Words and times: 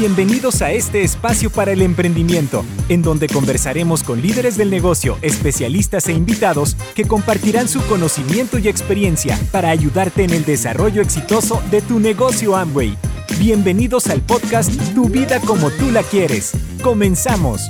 Bienvenidos 0.00 0.62
a 0.62 0.72
este 0.72 1.02
espacio 1.02 1.50
para 1.50 1.72
el 1.72 1.82
emprendimiento, 1.82 2.64
en 2.88 3.02
donde 3.02 3.28
conversaremos 3.28 4.02
con 4.02 4.22
líderes 4.22 4.56
del 4.56 4.70
negocio, 4.70 5.18
especialistas 5.20 6.08
e 6.08 6.14
invitados 6.14 6.74
que 6.94 7.06
compartirán 7.06 7.68
su 7.68 7.86
conocimiento 7.86 8.56
y 8.56 8.68
experiencia 8.68 9.38
para 9.52 9.68
ayudarte 9.68 10.24
en 10.24 10.30
el 10.30 10.46
desarrollo 10.46 11.02
exitoso 11.02 11.62
de 11.70 11.82
tu 11.82 12.00
negocio 12.00 12.56
Amway. 12.56 12.96
Bienvenidos 13.38 14.06
al 14.06 14.22
podcast 14.22 14.72
Tu 14.94 15.06
vida 15.10 15.38
como 15.40 15.70
tú 15.70 15.90
la 15.90 16.02
quieres. 16.02 16.52
Comenzamos. 16.82 17.60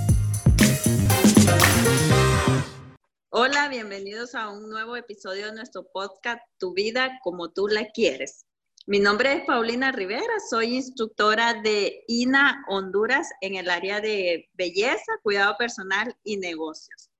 Hola, 3.31 3.68
bienvenidos 3.68 4.36
a 4.36 4.50
un 4.50 4.71
nuevo 4.71 4.94
episodio 4.94 5.46
de 5.46 5.54
nuestro 5.57 5.82
podcast 5.93 6.40
Tu 6.58 6.75
vida 6.75 7.18
como 7.25 7.50
tú 7.50 7.67
la 7.67 7.86
quieres. 7.86 8.44
Mi 8.86 8.98
nombre 8.98 9.34
es 9.34 9.44
Paulina 9.44 9.93
Rivera, 9.93 10.40
soy 10.48 10.76
instructora 10.76 11.54
de 11.54 12.02
INA 12.08 12.64
Honduras 12.66 13.29
en 13.43 13.57
el 13.57 13.68
área 13.68 14.00
de 14.00 14.48
belleza, 14.54 15.12
cuidado 15.22 15.54
personal 15.58 16.16
y 16.25 16.38
negocios. 16.38 17.11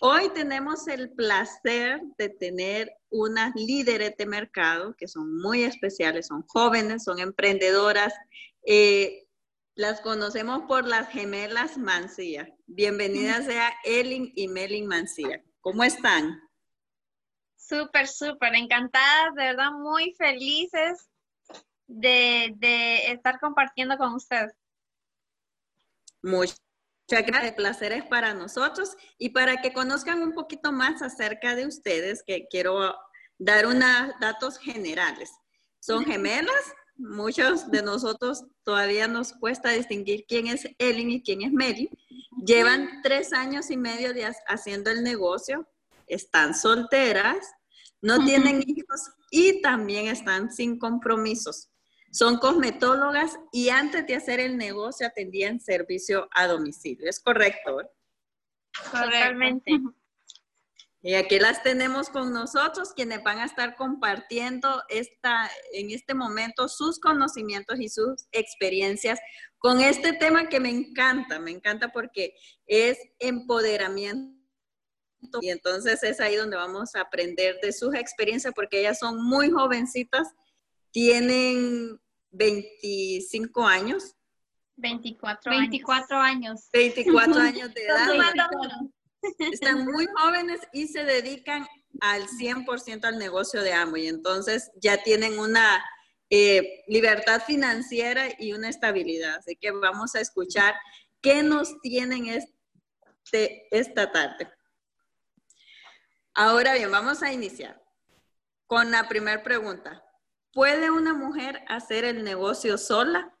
Hoy 0.00 0.28
tenemos 0.34 0.86
el 0.86 1.10
placer 1.10 2.02
de 2.18 2.28
tener 2.28 2.92
unas 3.10 3.54
líderes 3.56 4.16
de 4.18 4.26
mercado 4.26 4.94
que 4.96 5.08
son 5.08 5.34
muy 5.38 5.64
especiales, 5.64 6.26
son 6.26 6.42
jóvenes, 6.46 7.04
son 7.04 7.18
emprendedoras. 7.18 8.12
Eh, 8.66 9.26
las 9.74 10.02
conocemos 10.02 10.64
por 10.68 10.86
las 10.86 11.08
gemelas 11.08 11.78
Mancía. 11.78 12.54
Bienvenida 12.66 13.42
sea 13.42 13.72
Elin 13.84 14.30
y 14.36 14.46
Melin 14.46 14.86
Mancía. 14.86 15.42
¿Cómo 15.62 15.82
están? 15.82 16.47
Súper, 17.68 18.08
súper, 18.08 18.54
encantadas, 18.54 19.34
de 19.34 19.44
verdad, 19.44 19.72
muy 19.72 20.14
felices 20.14 21.10
de, 21.86 22.54
estar 23.12 23.38
compartiendo 23.38 23.98
con 23.98 24.14
ustedes. 24.14 24.52
Muchas 26.22 26.58
gracias, 27.06 27.44
el 27.44 27.54
placer 27.54 27.92
es 27.92 28.06
para 28.06 28.32
nosotros 28.32 28.96
y 29.18 29.30
para 29.30 29.60
que 29.60 29.74
conozcan 29.74 30.22
un 30.22 30.32
poquito 30.32 30.72
más 30.72 31.02
acerca 31.02 31.54
de 31.54 31.66
ustedes, 31.66 32.22
que 32.26 32.46
quiero 32.48 32.96
dar 33.36 33.66
unos 33.66 34.18
datos 34.18 34.58
generales. 34.58 35.30
Son 35.78 36.04
gemelas, 36.06 36.74
muchos 36.96 37.70
de 37.70 37.82
nosotros 37.82 38.44
todavía 38.62 39.08
nos 39.08 39.34
cuesta 39.34 39.70
distinguir 39.70 40.24
quién 40.26 40.46
es 40.46 40.66
Ellen 40.78 41.10
y 41.10 41.22
quién 41.22 41.42
es 41.42 41.52
Mary. 41.52 41.90
Llevan 42.46 43.02
tres 43.02 43.34
años 43.34 43.70
y 43.70 43.76
medio 43.76 44.14
de 44.14 44.24
haciendo 44.46 44.90
el 44.90 45.02
negocio, 45.02 45.68
están 46.06 46.54
solteras 46.54 47.57
no 48.00 48.24
tienen 48.24 48.62
hijos 48.66 49.10
y 49.30 49.60
también 49.60 50.08
están 50.08 50.52
sin 50.52 50.78
compromisos. 50.78 51.68
Son 52.10 52.38
cosmetólogas 52.38 53.38
y 53.52 53.68
antes 53.68 54.06
de 54.06 54.16
hacer 54.16 54.40
el 54.40 54.56
negocio 54.56 55.06
atendían 55.06 55.60
servicio 55.60 56.28
a 56.32 56.46
domicilio. 56.46 57.08
¿Es 57.08 57.20
correcto? 57.20 57.78
Totalmente. 58.90 59.72
Y 61.00 61.14
aquí 61.14 61.38
las 61.38 61.62
tenemos 61.62 62.08
con 62.08 62.32
nosotros, 62.32 62.92
quienes 62.92 63.22
van 63.22 63.38
a 63.38 63.44
estar 63.44 63.76
compartiendo 63.76 64.82
esta, 64.88 65.48
en 65.72 65.90
este 65.90 66.14
momento 66.14 66.66
sus 66.68 66.98
conocimientos 66.98 67.78
y 67.78 67.88
sus 67.88 68.26
experiencias 68.32 69.20
con 69.58 69.80
este 69.80 70.12
tema 70.12 70.48
que 70.48 70.60
me 70.60 70.70
encanta, 70.70 71.38
me 71.38 71.50
encanta 71.50 71.88
porque 71.92 72.34
es 72.66 72.98
empoderamiento 73.18 74.37
y 75.40 75.50
entonces 75.50 76.02
es 76.02 76.20
ahí 76.20 76.36
donde 76.36 76.56
vamos 76.56 76.94
a 76.94 77.00
aprender 77.02 77.58
de 77.60 77.72
sus 77.72 77.94
experiencias 77.94 78.54
porque 78.54 78.80
ellas 78.80 78.98
son 78.98 79.22
muy 79.22 79.50
jovencitas, 79.50 80.28
tienen 80.90 82.00
25 82.30 83.66
años. 83.66 84.14
24 84.76 85.52
años. 85.52 85.60
24 85.60 86.16
años. 86.18 86.68
24 86.72 87.34
años 87.40 87.74
de 87.74 87.84
edad. 87.84 88.08
Están 89.52 89.84
muy 89.84 90.06
jóvenes 90.16 90.60
y 90.72 90.86
se 90.86 91.04
dedican 91.04 91.66
al 92.00 92.26
100% 92.28 93.04
al 93.04 93.18
negocio 93.18 93.62
de 93.62 93.72
amo 93.72 93.96
y 93.96 94.06
entonces 94.06 94.70
ya 94.80 95.02
tienen 95.02 95.38
una 95.38 95.84
eh, 96.30 96.84
libertad 96.86 97.42
financiera 97.44 98.28
y 98.38 98.52
una 98.52 98.68
estabilidad. 98.68 99.36
Así 99.36 99.56
que 99.56 99.72
vamos 99.72 100.14
a 100.14 100.20
escuchar 100.20 100.74
qué 101.20 101.42
nos 101.42 101.80
tienen 101.80 102.26
este, 102.26 103.66
esta 103.70 104.12
tarde. 104.12 104.48
Ahora 106.40 106.74
bien, 106.74 106.92
vamos 106.92 107.20
a 107.24 107.32
iniciar 107.32 107.82
con 108.68 108.92
la 108.92 109.08
primera 109.08 109.42
pregunta. 109.42 110.04
¿Puede 110.52 110.88
una 110.88 111.12
mujer 111.12 111.64
hacer 111.66 112.04
el 112.04 112.22
negocio 112.22 112.78
sola? 112.78 113.36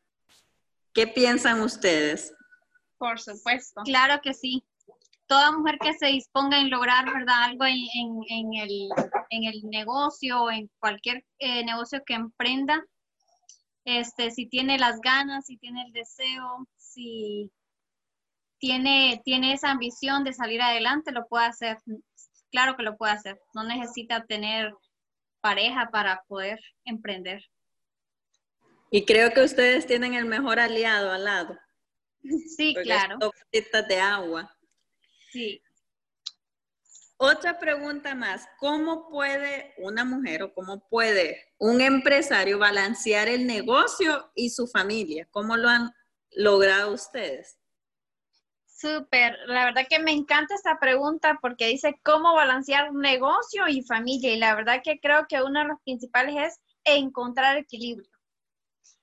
¿Qué 0.92 1.06
piensan 1.06 1.60
ustedes? 1.60 2.34
Por 2.96 3.20
supuesto. 3.20 3.82
Claro 3.84 4.20
que 4.20 4.34
sí. 4.34 4.64
Toda 5.28 5.52
mujer 5.52 5.78
que 5.80 5.92
se 5.92 6.06
disponga 6.06 6.58
en 6.58 6.70
lograr, 6.70 7.04
¿verdad? 7.04 7.44
Algo 7.44 7.66
en, 7.66 8.52
el, 8.56 9.62
negocio 9.70 10.42
o 10.42 10.50
en 10.50 10.68
cualquier 10.80 11.24
eh, 11.38 11.64
negocio 11.64 12.02
que 12.04 12.14
emprenda, 12.14 12.84
este, 13.84 14.32
si 14.32 14.46
tiene 14.46 14.76
las 14.76 15.00
ganas, 15.00 15.46
si 15.46 15.56
tiene 15.56 15.84
el 15.84 15.92
deseo, 15.92 16.66
si 16.76 17.52
tiene, 18.58 19.22
tiene 19.24 19.52
esa 19.52 19.70
ambición 19.70 20.24
de 20.24 20.32
salir 20.32 20.60
adelante, 20.60 21.12
lo 21.12 21.28
puede 21.28 21.46
hacer 21.46 21.78
claro 22.50 22.76
que 22.76 22.82
lo 22.82 22.96
puede 22.96 23.12
hacer. 23.12 23.40
No 23.54 23.64
necesita 23.64 24.24
tener 24.24 24.72
pareja 25.40 25.88
para 25.90 26.22
poder 26.28 26.58
emprender. 26.84 27.42
Y 28.90 29.04
creo 29.04 29.32
que 29.32 29.42
ustedes 29.42 29.86
tienen 29.86 30.14
el 30.14 30.24
mejor 30.24 30.58
aliado 30.60 31.12
al 31.12 31.24
lado. 31.24 31.58
Sí, 32.56 32.74
claro. 32.82 33.18
de 33.52 34.00
agua. 34.00 34.54
Sí. 35.30 35.62
Otra 37.16 37.58
pregunta 37.58 38.14
más, 38.14 38.46
¿cómo 38.58 39.08
puede 39.08 39.74
una 39.78 40.04
mujer 40.04 40.42
o 40.42 40.52
cómo 40.52 40.86
puede 40.88 41.52
un 41.58 41.80
empresario 41.80 42.58
balancear 42.58 43.28
el 43.28 43.46
negocio 43.46 44.30
y 44.34 44.50
su 44.50 44.66
familia? 44.68 45.26
¿Cómo 45.30 45.56
lo 45.56 45.68
han 45.68 45.92
logrado 46.30 46.92
ustedes? 46.92 47.58
Súper, 48.80 49.36
la 49.46 49.64
verdad 49.64 49.86
que 49.90 49.98
me 49.98 50.12
encanta 50.12 50.54
esta 50.54 50.78
pregunta 50.78 51.36
porque 51.42 51.66
dice 51.66 52.00
cómo 52.04 52.34
balancear 52.34 52.92
negocio 52.92 53.66
y 53.66 53.82
familia 53.82 54.32
y 54.32 54.38
la 54.38 54.54
verdad 54.54 54.82
que 54.84 55.00
creo 55.00 55.26
que 55.28 55.42
uno 55.42 55.58
de 55.58 55.66
los 55.66 55.80
principales 55.82 56.36
es 56.36 56.60
encontrar 56.84 57.56
equilibrio. 57.56 58.08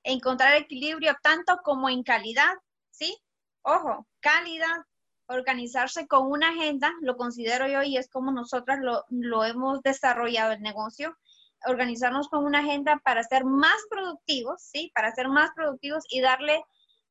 Encontrar 0.03 0.56
equilibrio 0.56 1.18
tanto 1.22 1.58
como 1.62 1.90
en 1.90 2.03
calidad, 2.03 2.53
¿sí? 2.90 3.18
Ojo, 3.63 4.08
calidad, 4.22 4.86
organizarse 5.28 6.07
con 6.07 6.31
una 6.31 6.52
agenda, 6.52 6.94
lo 7.02 7.18
considero 7.18 7.68
yo 7.68 7.84
y 7.84 7.97
es 7.97 8.09
como 8.09 8.31
nosotras 8.31 8.80
lo, 8.80 9.03
lo 9.09 9.44
hemos 9.44 9.81
desarrollado 9.81 10.53
el 10.53 10.62
negocio, 10.62 11.18
organizarnos 11.66 12.30
con 12.30 12.46
una 12.46 12.59
agenda 12.59 13.02
para 13.03 13.24
ser 13.24 13.44
más 13.44 13.75
productivos, 13.90 14.62
¿sí? 14.62 14.90
Para 14.96 15.13
ser 15.13 15.28
más 15.28 15.50
productivos 15.53 16.06
y 16.09 16.22
darle 16.22 16.63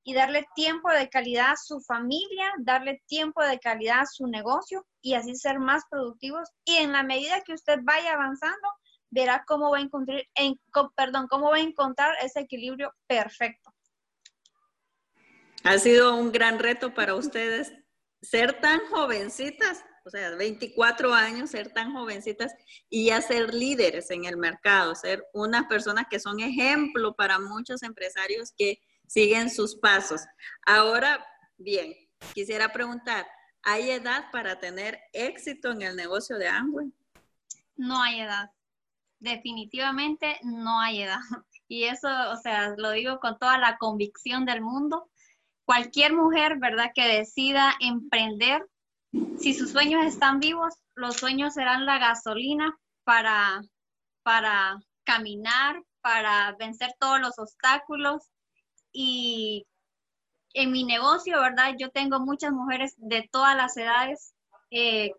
y 0.04 0.12
darle 0.12 0.47
tiempo 0.54 0.91
de 0.91 1.09
calidad 1.09 1.53
a 1.53 1.56
su 1.56 1.81
familia, 1.81 2.53
darle 2.59 3.03
tiempo 3.06 3.42
de 3.42 3.59
calidad 3.59 4.00
a 4.00 4.06
su 4.06 4.26
negocio 4.26 4.87
y 5.00 5.15
así 5.15 5.34
ser 5.34 5.59
más 5.59 5.82
productivos. 5.91 6.48
Y 6.65 6.76
en 6.76 6.92
la 6.92 7.03
medida 7.03 7.41
que 7.41 7.54
usted 7.54 7.78
vaya 7.82 8.12
avanzando, 8.12 8.69
verá 9.10 9.44
cómo 9.47 9.70
va 9.70 9.78
a 9.78 9.81
encontrar, 9.81 10.22
en, 10.34 10.60
perdón, 10.94 11.26
cómo 11.28 11.50
va 11.50 11.56
a 11.56 11.60
encontrar 11.60 12.14
ese 12.22 12.41
equilibrio 12.41 12.93
perfecto. 13.06 13.72
Ha 15.64 15.78
sido 15.78 16.14
un 16.14 16.31
gran 16.31 16.59
reto 16.59 16.93
para 16.93 17.14
ustedes 17.14 17.72
ser 18.20 18.60
tan 18.60 18.81
jovencitas, 18.91 19.82
o 20.04 20.10
sea, 20.10 20.34
24 20.37 21.14
años, 21.14 21.50
ser 21.50 21.72
tan 21.72 21.94
jovencitas 21.94 22.53
y 22.91 23.06
ya 23.06 23.22
ser 23.22 23.54
líderes 23.54 24.10
en 24.10 24.26
el 24.26 24.37
mercado, 24.37 24.94
ser 24.94 25.25
unas 25.32 25.64
personas 25.64 26.06
que 26.11 26.20
son 26.20 26.40
ejemplo 26.40 27.14
para 27.14 27.38
muchos 27.38 27.82
empresarios 27.82 28.52
que 28.55 28.78
siguen 29.06 29.50
sus 29.50 29.76
pasos. 29.76 30.22
Ahora, 30.66 31.24
bien, 31.56 31.94
quisiera 32.34 32.72
preguntar, 32.72 33.26
¿hay 33.62 33.90
edad 33.90 34.30
para 34.30 34.58
tener 34.58 35.00
éxito 35.12 35.70
en 35.70 35.82
el 35.82 35.96
negocio 35.96 36.38
de 36.38 36.48
Amway? 36.48 36.92
No 37.76 38.02
hay 38.02 38.20
edad. 38.20 38.50
Definitivamente 39.18 40.38
no 40.42 40.80
hay 40.80 41.02
edad. 41.02 41.20
Y 41.66 41.84
eso, 41.84 42.08
o 42.30 42.36
sea, 42.36 42.74
lo 42.76 42.90
digo 42.90 43.18
con 43.20 43.38
toda 43.38 43.56
la 43.56 43.78
convicción 43.78 44.44
del 44.44 44.60
mundo. 44.60 45.08
Cualquier 45.64 46.12
mujer, 46.12 46.58
¿verdad?, 46.58 46.90
que 46.94 47.08
decida 47.08 47.74
emprender, 47.80 48.66
si 49.38 49.54
sus 49.54 49.72
sueños 49.72 50.04
están 50.04 50.40
vivos, 50.40 50.74
los 50.94 51.16
sueños 51.16 51.54
serán 51.54 51.86
la 51.86 51.98
gasolina 51.98 52.78
para, 53.02 53.62
para 54.22 54.78
caminar, 55.04 55.82
para 56.02 56.54
vencer 56.58 56.94
todos 57.00 57.18
los 57.18 57.38
obstáculos 57.38 58.30
y 58.94 59.67
en 60.55 60.70
mi 60.70 60.85
negocio, 60.85 61.41
¿verdad? 61.41 61.75
Yo 61.79 61.91
tengo 61.91 62.20
muchas 62.20 62.52
mujeres 62.52 62.94
de 62.96 63.29
todas 63.31 63.56
las 63.56 63.76
edades, 63.76 64.35
eh, 64.70 65.11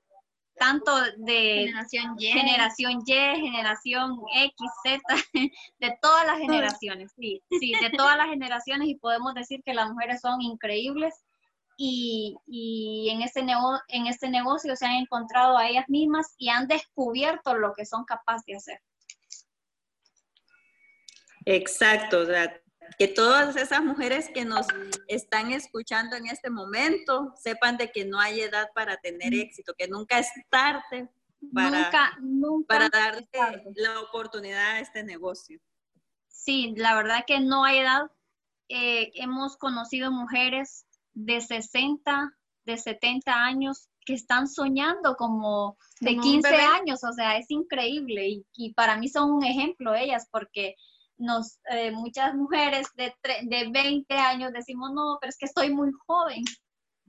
tanto 0.58 0.96
de 1.18 1.66
generación 1.68 2.16
Y, 2.18 2.28
generación 2.28 3.04
Y, 3.06 3.14
generación 3.42 4.18
X, 4.34 4.72
Z, 4.84 5.02
de 5.80 5.98
todas 6.02 6.26
las 6.26 6.40
generaciones, 6.40 7.12
sí, 7.18 7.44
sí, 7.60 7.74
de 7.82 7.90
todas 7.90 8.18
las 8.18 8.28
generaciones 8.28 8.88
y 8.88 8.96
podemos 8.96 9.34
decir 9.34 9.62
que 9.64 9.74
las 9.74 9.90
mujeres 9.90 10.22
son 10.22 10.42
increíbles 10.42 11.14
y, 11.78 12.38
y 12.48 13.10
en, 13.10 13.22
este 13.22 13.42
en 13.90 14.08
este 14.08 14.30
negocio 14.30 14.78
se 14.78 14.86
han 14.86 14.94
encontrado 14.94 15.58
a 15.58 15.68
ellas 15.68 15.90
mismas 15.90 16.34
y 16.38 16.48
han 16.48 16.70
descubierto 16.70 17.56
lo 17.56 17.74
que 17.74 17.86
son 17.86 18.06
capaces 18.06 18.46
de 18.46 18.56
hacer. 18.56 18.82
Exacto, 21.46 22.20
o 22.20 22.26
que 22.98 23.08
todas 23.08 23.56
esas 23.56 23.84
mujeres 23.84 24.30
que 24.34 24.46
nos 24.46 24.68
están 25.08 25.52
escuchando 25.52 26.16
en 26.16 26.28
este 26.28 26.50
momento 26.50 27.34
sepan 27.38 27.78
de 27.78 27.92
que 27.92 28.06
no 28.06 28.20
hay 28.20 28.42
edad 28.42 28.70
para 28.74 28.98
tener 28.98 29.34
éxito, 29.34 29.74
que 29.78 29.88
nunca 29.88 30.20
es 30.20 30.30
tarde 30.50 31.10
para, 31.54 31.92
para 32.68 32.90
darle 32.90 33.28
la 33.76 34.00
oportunidad 34.02 34.76
a 34.76 34.80
este 34.80 35.04
negocio. 35.04 35.60
Sí, 36.28 36.74
la 36.78 36.96
verdad 36.96 37.24
que 37.26 37.40
no 37.40 37.64
hay 37.64 37.80
edad. 37.80 38.12
Eh, 38.70 39.12
hemos 39.16 39.58
conocido 39.58 40.12
mujeres 40.12 40.86
de 41.14 41.42
60, 41.42 42.34
de 42.66 42.78
70 42.78 43.34
años 43.34 43.90
que 44.06 44.14
están 44.14 44.48
soñando 44.48 45.16
como 45.16 45.78
de 46.00 46.18
15 46.18 46.48
años, 46.56 47.04
o 47.04 47.12
sea, 47.14 47.38
es 47.38 47.50
increíble 47.50 48.28
y, 48.28 48.46
y 48.56 48.74
para 48.74 48.98
mí 48.98 49.10
son 49.10 49.32
un 49.32 49.44
ejemplo 49.44 49.96
ellas 49.96 50.28
porque 50.32 50.76
nos, 51.18 51.60
eh, 51.70 51.92
muchas 51.92 52.34
mujeres 52.34 52.88
de, 52.96 53.14
de 53.44 53.70
20 53.70 54.14
años 54.16 54.52
decimos, 54.54 54.92
no, 54.94 55.18
pero 55.20 55.30
es 55.30 55.38
que 55.38 55.46
estoy 55.46 55.70
muy 55.70 55.92
joven. 56.06 56.44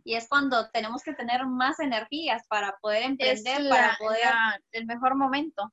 Y 0.05 0.15
es 0.15 0.29
cuando 0.29 0.71
tenemos 0.71 1.03
que 1.03 1.15
tener 1.15 1.45
más 1.47 1.81
energías 1.81 2.47
para 2.49 2.77
poder 2.81 3.03
emprender, 3.03 3.69
para 3.69 3.97
poder 3.99 4.29
el 4.71 4.87
mejor 4.87 5.17
momento. 5.17 5.73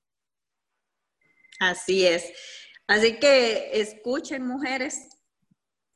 Así 1.60 2.06
es. 2.08 2.34
Así 2.88 3.20
que 3.20 3.80
escuchen, 3.80 4.46
mujeres, 4.46 5.08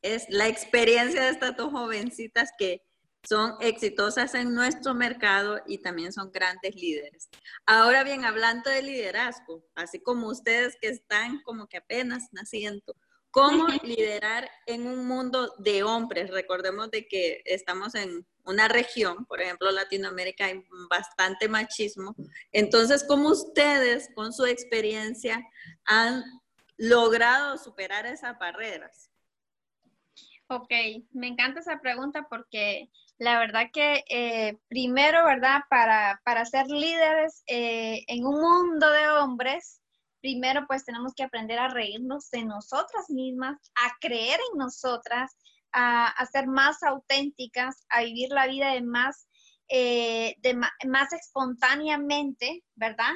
es 0.02 0.28
la 0.30 0.48
experiencia 0.48 1.24
de 1.24 1.30
estas 1.30 1.58
dos 1.58 1.72
jovencitas 1.72 2.52
que 2.58 2.87
son 3.28 3.56
exitosas 3.60 4.36
en 4.36 4.54
nuestro 4.54 4.94
mercado 4.94 5.60
y 5.68 5.80
también 5.80 6.14
son 6.14 6.32
grandes 6.32 6.74
líderes. 6.76 7.30
Ahora 7.66 8.06
bien, 8.06 8.24
hablando 8.24 8.70
de 8.70 8.82
liderazgo, 8.82 9.66
así 9.76 10.00
como 10.00 10.30
ustedes 10.30 10.78
que 10.80 10.88
están 10.88 11.42
como 11.42 11.68
que 11.68 11.76
apenas 11.76 12.30
naciendo, 12.32 12.96
¿cómo 13.30 13.68
liderar 13.84 14.50
en 14.66 14.88
un 14.88 15.06
mundo 15.06 15.54
de 15.58 15.84
hombres? 15.84 16.32
Recordemos 16.32 16.90
de 16.90 17.06
que 17.06 17.42
estamos 17.44 17.96
en 17.96 18.26
una 18.46 18.70
región, 18.70 19.26
por 19.26 19.42
ejemplo, 19.42 19.72
Latinoamérica, 19.72 20.46
hay 20.46 20.64
bastante 20.90 21.50
machismo. 21.50 22.16
Entonces, 22.54 23.04
¿cómo 23.06 23.32
ustedes 23.32 24.10
con 24.16 24.32
su 24.32 24.46
experiencia 24.46 25.46
han 25.84 26.24
logrado 26.78 27.58
superar 27.58 28.06
esas 28.06 28.40
barreras? 28.40 29.12
Ok, 30.48 30.72
me 31.12 31.28
encanta 31.28 31.60
esa 31.60 31.82
pregunta 31.82 32.26
porque 32.30 32.90
la 33.20 33.40
verdad 33.40 33.70
que 33.74 34.04
eh, 34.10 34.58
primero, 34.68 35.26
¿verdad? 35.26 35.62
Para, 35.70 36.22
para 36.24 36.46
ser 36.46 36.68
líderes 36.68 37.44
eh, 37.48 38.04
en 38.08 38.26
un 38.26 38.40
mundo 38.40 38.90
de 38.92 39.10
hombres, 39.10 39.82
primero 40.22 40.66
pues 40.68 40.86
tenemos 40.86 41.14
que 41.16 41.24
aprender 41.24 41.58
a 41.58 41.70
reírnos 41.70 42.30
de 42.30 42.46
nosotras 42.46 43.10
mismas, 43.10 43.58
a 43.76 43.96
creer 44.00 44.40
en 44.52 44.58
nosotras, 44.60 45.36
a, 45.72 46.14
ser 46.32 46.48
más 46.48 46.84
auténticas, 46.84 47.86
a 47.90 48.04
vivir 48.04 48.30
la 48.30 48.48
vida 48.48 48.74
de 48.74 48.82
más, 48.82 49.28
eh, 49.68 50.36
de 50.40 50.54
más 50.54 51.14
espontáneamente, 51.14 52.64
¿verdad? 52.76 53.14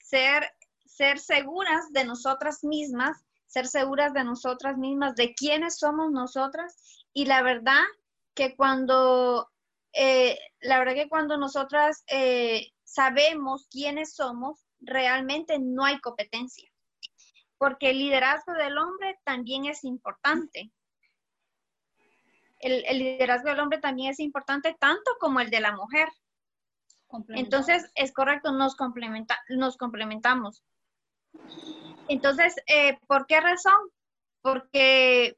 ser, 0.00 0.50
ser 0.86 1.18
seguras 1.20 1.92
de 1.92 2.04
nosotras 2.04 2.64
mismas 2.64 3.16
ser 3.48 3.66
seguras 3.66 4.12
de 4.12 4.24
nosotras 4.24 4.76
mismas, 4.76 5.16
de 5.16 5.34
quiénes 5.34 5.78
somos 5.78 6.12
nosotras. 6.12 6.76
Y 7.12 7.24
la 7.24 7.42
verdad 7.42 7.82
que 8.34 8.54
cuando, 8.54 9.50
eh, 9.92 10.38
la 10.60 10.78
verdad 10.78 10.94
que 10.94 11.08
cuando 11.08 11.38
nosotras 11.38 12.04
eh, 12.06 12.68
sabemos 12.84 13.66
quiénes 13.70 14.14
somos, 14.14 14.66
realmente 14.80 15.58
no 15.58 15.84
hay 15.84 15.98
competencia. 16.00 16.70
Porque 17.56 17.90
el 17.90 17.98
liderazgo 17.98 18.52
del 18.52 18.78
hombre 18.78 19.18
también 19.24 19.64
es 19.64 19.82
importante. 19.82 20.70
El, 22.60 22.98
liderazgo 22.98 23.48
del 23.48 23.60
hombre 23.60 23.78
también 23.78 24.10
es 24.10 24.20
importante 24.20 24.76
tanto 24.78 25.12
como 25.18 25.40
el 25.40 25.48
de 25.50 25.60
la 25.60 25.74
mujer. 25.74 26.08
Entonces, 27.30 27.90
es 27.94 28.12
correcto, 28.12 28.52
nos, 28.52 28.76
complementa, 28.76 29.38
nos 29.48 29.78
complementamos. 29.78 30.62
Entonces, 32.08 32.56
eh, 32.66 32.98
¿por 33.06 33.26
qué 33.26 33.40
razón? 33.40 33.78
Porque 34.40 35.36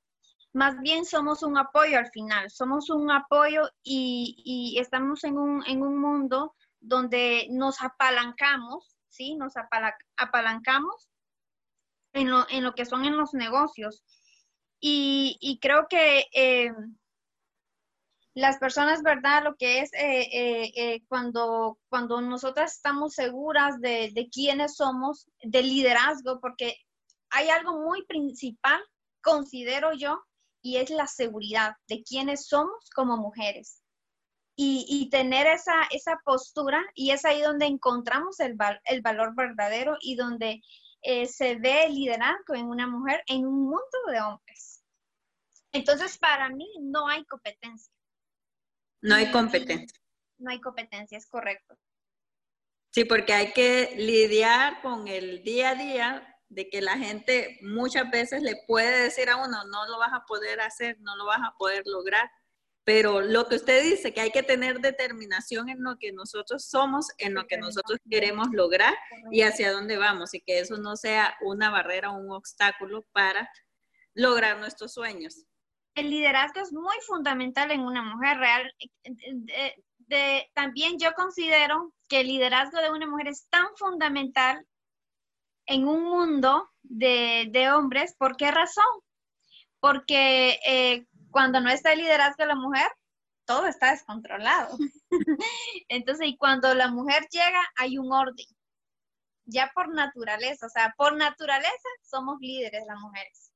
más 0.52 0.80
bien 0.80 1.04
somos 1.04 1.42
un 1.42 1.58
apoyo 1.58 1.98
al 1.98 2.10
final, 2.10 2.50
somos 2.50 2.90
un 2.90 3.10
apoyo 3.10 3.68
y, 3.82 4.76
estamos 4.80 5.24
en 5.24 5.38
un, 5.38 5.64
en 5.66 5.82
un, 5.82 6.00
mundo 6.00 6.54
donde 6.80 7.46
nos 7.50 7.82
apalancamos, 7.82 8.96
¿sí? 9.08 9.36
Nos 9.36 9.54
apalancamos 10.16 11.08
en 12.12 12.30
lo, 12.30 12.48
en 12.48 12.64
lo, 12.64 12.74
que 12.74 12.84
son 12.84 13.04
en 13.04 13.16
los 13.16 13.34
negocios. 13.34 14.02
Y, 14.80 15.58
creo 15.60 15.86
que 15.88 16.26
eh, 16.32 16.72
las 18.34 18.58
personas, 18.58 19.02
¿verdad? 19.02 19.44
Lo 19.44 19.56
que 19.56 19.80
es 19.80 19.92
eh, 19.92 20.28
eh, 20.32 20.72
eh, 20.76 21.02
cuando, 21.08 21.78
cuando 21.88 22.20
nosotras 22.20 22.74
estamos 22.76 23.14
seguras 23.14 23.80
de, 23.80 24.10
de, 24.14 24.28
quiénes 24.28 24.76
somos, 24.76 25.28
del 25.42 25.66
liderazgo, 25.66 26.40
porque 26.40 26.76
hay 27.30 27.48
algo 27.48 27.80
muy 27.80 28.04
principal, 28.06 28.80
considero 29.22 29.92
yo, 29.94 30.22
y 30.62 30.76
es 30.76 30.90
la 30.90 31.06
seguridad 31.06 31.74
de 31.88 32.02
quiénes 32.02 32.46
somos 32.46 32.90
como 32.94 33.16
mujeres. 33.16 33.82
Y, 34.56 34.84
y 34.88 35.08
tener 35.08 35.46
esa, 35.46 35.84
esa 35.90 36.20
postura, 36.24 36.84
y 36.94 37.12
es 37.12 37.24
ahí 37.24 37.40
donde 37.40 37.66
encontramos 37.66 38.40
el, 38.40 38.56
el 38.84 39.00
valor 39.00 39.34
verdadero 39.34 39.96
y 40.02 40.16
donde 40.16 40.60
se 41.02 41.54
ve 41.56 41.84
el 41.86 41.94
liderazgo 41.94 42.54
en 42.54 42.66
una 42.66 42.86
mujer 42.86 43.22
en 43.26 43.46
un 43.46 43.62
mundo 43.62 43.98
de 44.12 44.20
hombres. 44.20 44.84
Entonces, 45.72 46.18
para 46.18 46.50
mí 46.50 46.68
no 46.82 47.08
hay 47.08 47.24
competencia 47.24 47.90
no 49.02 49.14
hay 49.14 49.30
competencia. 49.30 49.98
No 50.38 50.50
hay 50.50 50.60
competencia, 50.60 51.18
es 51.18 51.26
correcto. 51.26 51.76
Sí, 52.90 53.04
porque 53.04 53.32
hay 53.32 53.52
que 53.52 53.94
lidiar 53.96 54.82
con 54.82 55.06
el 55.06 55.42
día 55.44 55.70
a 55.70 55.74
día 55.74 56.36
de 56.48 56.68
que 56.68 56.80
la 56.80 56.98
gente 56.98 57.58
muchas 57.62 58.10
veces 58.10 58.42
le 58.42 58.56
puede 58.66 59.04
decir 59.04 59.28
a 59.30 59.36
uno, 59.36 59.64
no 59.64 59.86
lo 59.86 59.98
vas 59.98 60.12
a 60.12 60.24
poder 60.26 60.60
hacer, 60.60 60.98
no 61.00 61.14
lo 61.16 61.24
vas 61.24 61.40
a 61.40 61.54
poder 61.56 61.82
lograr. 61.86 62.28
Pero 62.82 63.20
lo 63.20 63.46
que 63.46 63.56
usted 63.56 63.84
dice, 63.84 64.12
que 64.12 64.22
hay 64.22 64.30
que 64.32 64.42
tener 64.42 64.80
determinación 64.80 65.68
en 65.68 65.82
lo 65.84 65.96
que 65.98 66.12
nosotros 66.12 66.64
somos, 66.64 67.06
en 67.18 67.34
lo 67.34 67.46
que 67.46 67.58
nosotros 67.58 68.00
queremos 68.10 68.48
lograr 68.52 68.94
y 69.30 69.42
hacia 69.42 69.70
dónde 69.70 69.96
vamos, 69.96 70.34
y 70.34 70.40
que 70.40 70.58
eso 70.58 70.78
no 70.78 70.96
sea 70.96 71.36
una 71.42 71.70
barrera 71.70 72.10
o 72.10 72.18
un 72.18 72.32
obstáculo 72.32 73.06
para 73.12 73.48
lograr 74.14 74.58
nuestros 74.58 74.94
sueños 74.94 75.44
el 75.94 76.10
liderazgo 76.10 76.60
es 76.60 76.72
muy 76.72 76.96
fundamental 77.06 77.70
en 77.70 77.80
una 77.80 78.02
mujer 78.02 78.38
real. 78.38 78.74
también 80.54 80.98
yo 80.98 81.12
considero 81.14 81.92
que 82.08 82.20
el 82.20 82.28
liderazgo 82.28 82.78
de 82.78 82.90
una 82.90 83.06
mujer 83.06 83.28
es 83.28 83.46
tan 83.48 83.66
fundamental 83.76 84.66
en 85.66 85.86
un 85.86 86.02
mundo 86.02 86.68
de, 86.82 87.70
hombres. 87.72 88.14
¿Por 88.18 88.36
qué 88.36 88.50
razón? 88.50 88.84
Porque 89.78 90.58
eh, 90.66 91.06
cuando 91.30 91.60
no 91.60 91.70
está 91.70 91.92
el 91.92 92.00
liderazgo 92.00 92.42
de 92.42 92.48
la 92.48 92.56
mujer, 92.56 92.90
todo 93.44 93.66
está 93.66 93.92
descontrolado. 93.92 94.76
Entonces, 95.88 96.28
y 96.28 96.36
cuando 96.36 96.74
la 96.74 96.88
mujer 96.88 97.26
llega, 97.30 97.60
hay 97.76 97.98
un 97.98 98.12
orden. 98.12 98.46
Ya 99.44 99.70
por 99.74 99.92
naturaleza, 99.92 100.66
o 100.66 100.68
sea, 100.68 100.94
por 100.96 101.16
naturaleza 101.16 101.88
somos 102.02 102.38
líderes 102.40 102.84
las 102.86 102.98
mujeres. 103.00 103.49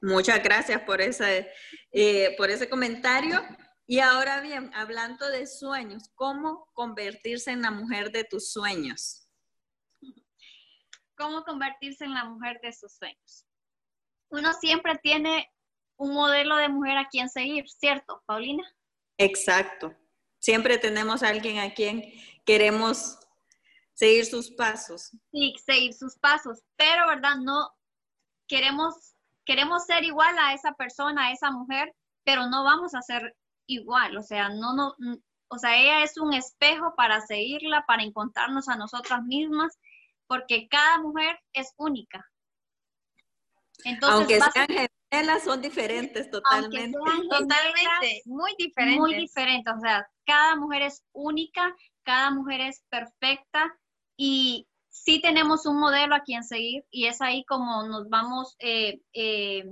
Muchas 0.00 0.42
gracias 0.42 0.82
por 0.82 1.00
ese, 1.00 1.50
eh, 1.90 2.34
por 2.36 2.50
ese 2.50 2.68
comentario. 2.68 3.42
Y 3.86 4.00
ahora 4.00 4.40
bien, 4.40 4.70
hablando 4.74 5.28
de 5.28 5.46
sueños, 5.46 6.10
¿cómo 6.14 6.68
convertirse 6.74 7.50
en 7.50 7.62
la 7.62 7.70
mujer 7.70 8.12
de 8.12 8.24
tus 8.24 8.52
sueños? 8.52 9.28
¿Cómo 11.16 11.42
convertirse 11.42 12.04
en 12.04 12.14
la 12.14 12.24
mujer 12.24 12.60
de 12.62 12.72
sus 12.72 12.92
sueños? 12.92 13.44
Uno 14.30 14.52
siempre 14.52 14.96
tiene 15.02 15.50
un 15.96 16.14
modelo 16.14 16.56
de 16.56 16.68
mujer 16.68 16.96
a 16.98 17.08
quien 17.08 17.28
seguir, 17.28 17.68
¿cierto, 17.68 18.22
Paulina? 18.26 18.62
Exacto. 19.16 19.92
Siempre 20.38 20.78
tenemos 20.78 21.22
a 21.22 21.30
alguien 21.30 21.58
a 21.58 21.74
quien 21.74 22.12
queremos 22.44 23.18
seguir 23.94 24.26
sus 24.26 24.50
pasos. 24.50 25.10
Sí, 25.32 25.54
seguir 25.64 25.92
sus 25.92 26.16
pasos, 26.18 26.62
pero, 26.76 27.08
¿verdad? 27.08 27.36
No 27.38 27.74
queremos 28.46 29.16
queremos 29.48 29.86
ser 29.86 30.04
igual 30.04 30.36
a 30.38 30.52
esa 30.52 30.74
persona, 30.74 31.26
a 31.26 31.32
esa 31.32 31.50
mujer, 31.50 31.94
pero 32.22 32.46
no 32.48 32.64
vamos 32.64 32.94
a 32.94 33.00
ser 33.00 33.34
igual, 33.66 34.14
o 34.18 34.22
sea, 34.22 34.50
no, 34.50 34.74
no, 34.74 34.94
o 35.48 35.58
sea, 35.58 35.74
ella 35.74 36.02
es 36.02 36.18
un 36.18 36.34
espejo 36.34 36.94
para 36.94 37.22
seguirla, 37.22 37.82
para 37.86 38.02
encontrarnos 38.02 38.68
a 38.68 38.76
nosotras 38.76 39.22
mismas, 39.24 39.78
porque 40.26 40.68
cada 40.68 41.00
mujer 41.00 41.40
es 41.54 41.72
única. 41.78 42.22
Entonces, 43.84 44.42
Aunque 44.42 44.88
sean 45.10 45.40
son 45.40 45.62
diferentes 45.62 46.30
totalmente. 46.30 46.98
totalmente, 47.30 48.22
muy 48.26 48.54
diferentes. 48.58 48.98
Muy 48.98 49.14
diferentes, 49.14 49.72
o 49.74 49.80
sea, 49.80 50.06
cada 50.26 50.56
mujer 50.56 50.82
es 50.82 51.02
única, 51.12 51.74
cada 52.02 52.30
mujer 52.32 52.60
es 52.60 52.84
perfecta 52.90 53.74
y 54.18 54.67
sí 55.04 55.20
tenemos 55.20 55.66
un 55.66 55.78
modelo 55.78 56.14
a 56.14 56.20
quien 56.20 56.42
seguir 56.44 56.84
y 56.90 57.06
es 57.06 57.20
ahí 57.20 57.44
como 57.44 57.86
nos 57.86 58.08
vamos 58.08 58.56
eh, 58.58 59.00
eh, 59.12 59.64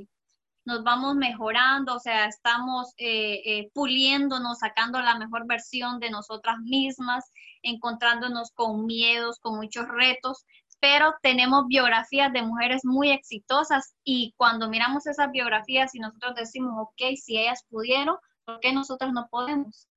nos 0.65 0.83
vamos 0.83 1.15
mejorando, 1.15 1.95
o 1.95 2.01
sea, 2.01 2.27
estamos 2.27 2.93
eh, 2.97 3.71
puliéndonos, 3.73 4.59
sacando 4.59 4.99
la 4.99 5.17
mejor 5.17 5.47
versión 5.47 6.01
de 6.01 6.11
nosotras 6.11 6.59
mismas, 6.59 7.31
encontrándonos 7.63 8.51
con 8.51 8.85
miedos, 8.85 9.39
con 9.39 9.59
muchos 9.59 9.87
retos, 9.87 10.45
pero 10.81 11.15
tenemos 11.23 11.67
biografías 11.69 12.33
de 12.33 12.43
mujeres 12.43 12.85
muy 12.85 13.11
exitosas 13.11 13.95
y 14.05 14.35
cuando 14.37 14.69
miramos 14.69 15.07
esas 15.07 15.31
biografías 15.31 15.95
y 15.95 16.01
nosotros 16.01 16.35
decimos, 16.35 16.75
ok, 16.79 17.15
si 17.17 17.39
ellas 17.39 17.65
pudieron, 17.71 18.17
¿por 18.45 18.59
qué 18.61 18.73
nosotros 18.73 19.13
no 19.13 19.29
podemos? 19.31 19.89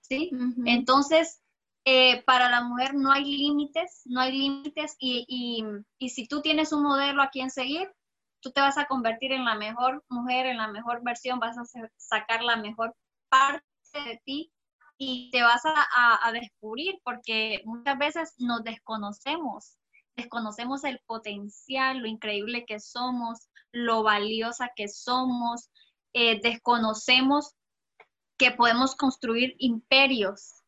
¿Sí? 0.00 0.30
Entonces, 0.64 1.40
eh, 1.88 2.24
para 2.24 2.50
la 2.50 2.62
mujer 2.62 2.94
no 2.94 3.12
hay 3.12 3.24
límites, 3.24 4.02
no 4.06 4.20
hay 4.20 4.32
límites 4.32 4.96
y, 4.98 5.24
y, 5.28 5.64
y 5.98 6.08
si 6.08 6.26
tú 6.26 6.42
tienes 6.42 6.72
un 6.72 6.82
modelo 6.82 7.22
a 7.22 7.30
quien 7.30 7.48
seguir, 7.48 7.88
tú 8.40 8.50
te 8.50 8.60
vas 8.60 8.76
a 8.76 8.86
convertir 8.86 9.32
en 9.32 9.44
la 9.44 9.54
mejor 9.54 10.04
mujer, 10.08 10.46
en 10.46 10.56
la 10.56 10.66
mejor 10.66 11.04
versión, 11.04 11.38
vas 11.38 11.56
a 11.56 11.62
sacar 11.96 12.42
la 12.42 12.56
mejor 12.56 12.96
parte 13.28 13.64
de 14.04 14.20
ti 14.24 14.52
y 14.98 15.30
te 15.30 15.42
vas 15.42 15.62
a, 15.64 16.32
descubrir 16.32 16.98
porque 17.04 17.62
muchas 17.64 17.98
veces 17.98 18.34
nos 18.38 18.64
desconocemos, 18.64 19.78
desconocemos 20.16 20.82
el 20.82 21.00
potencial, 21.06 21.98
lo 21.98 22.08
increíble 22.08 22.64
que 22.66 22.80
somos, 22.80 23.48
lo 23.70 24.02
valiosa 24.02 24.72
que 24.74 24.88
somos, 24.88 25.70
eh, 26.14 26.40
desconocemos 26.40 27.54
que 28.38 28.50
podemos 28.50 28.96
construir 28.96 29.54
imperios, 29.58 30.64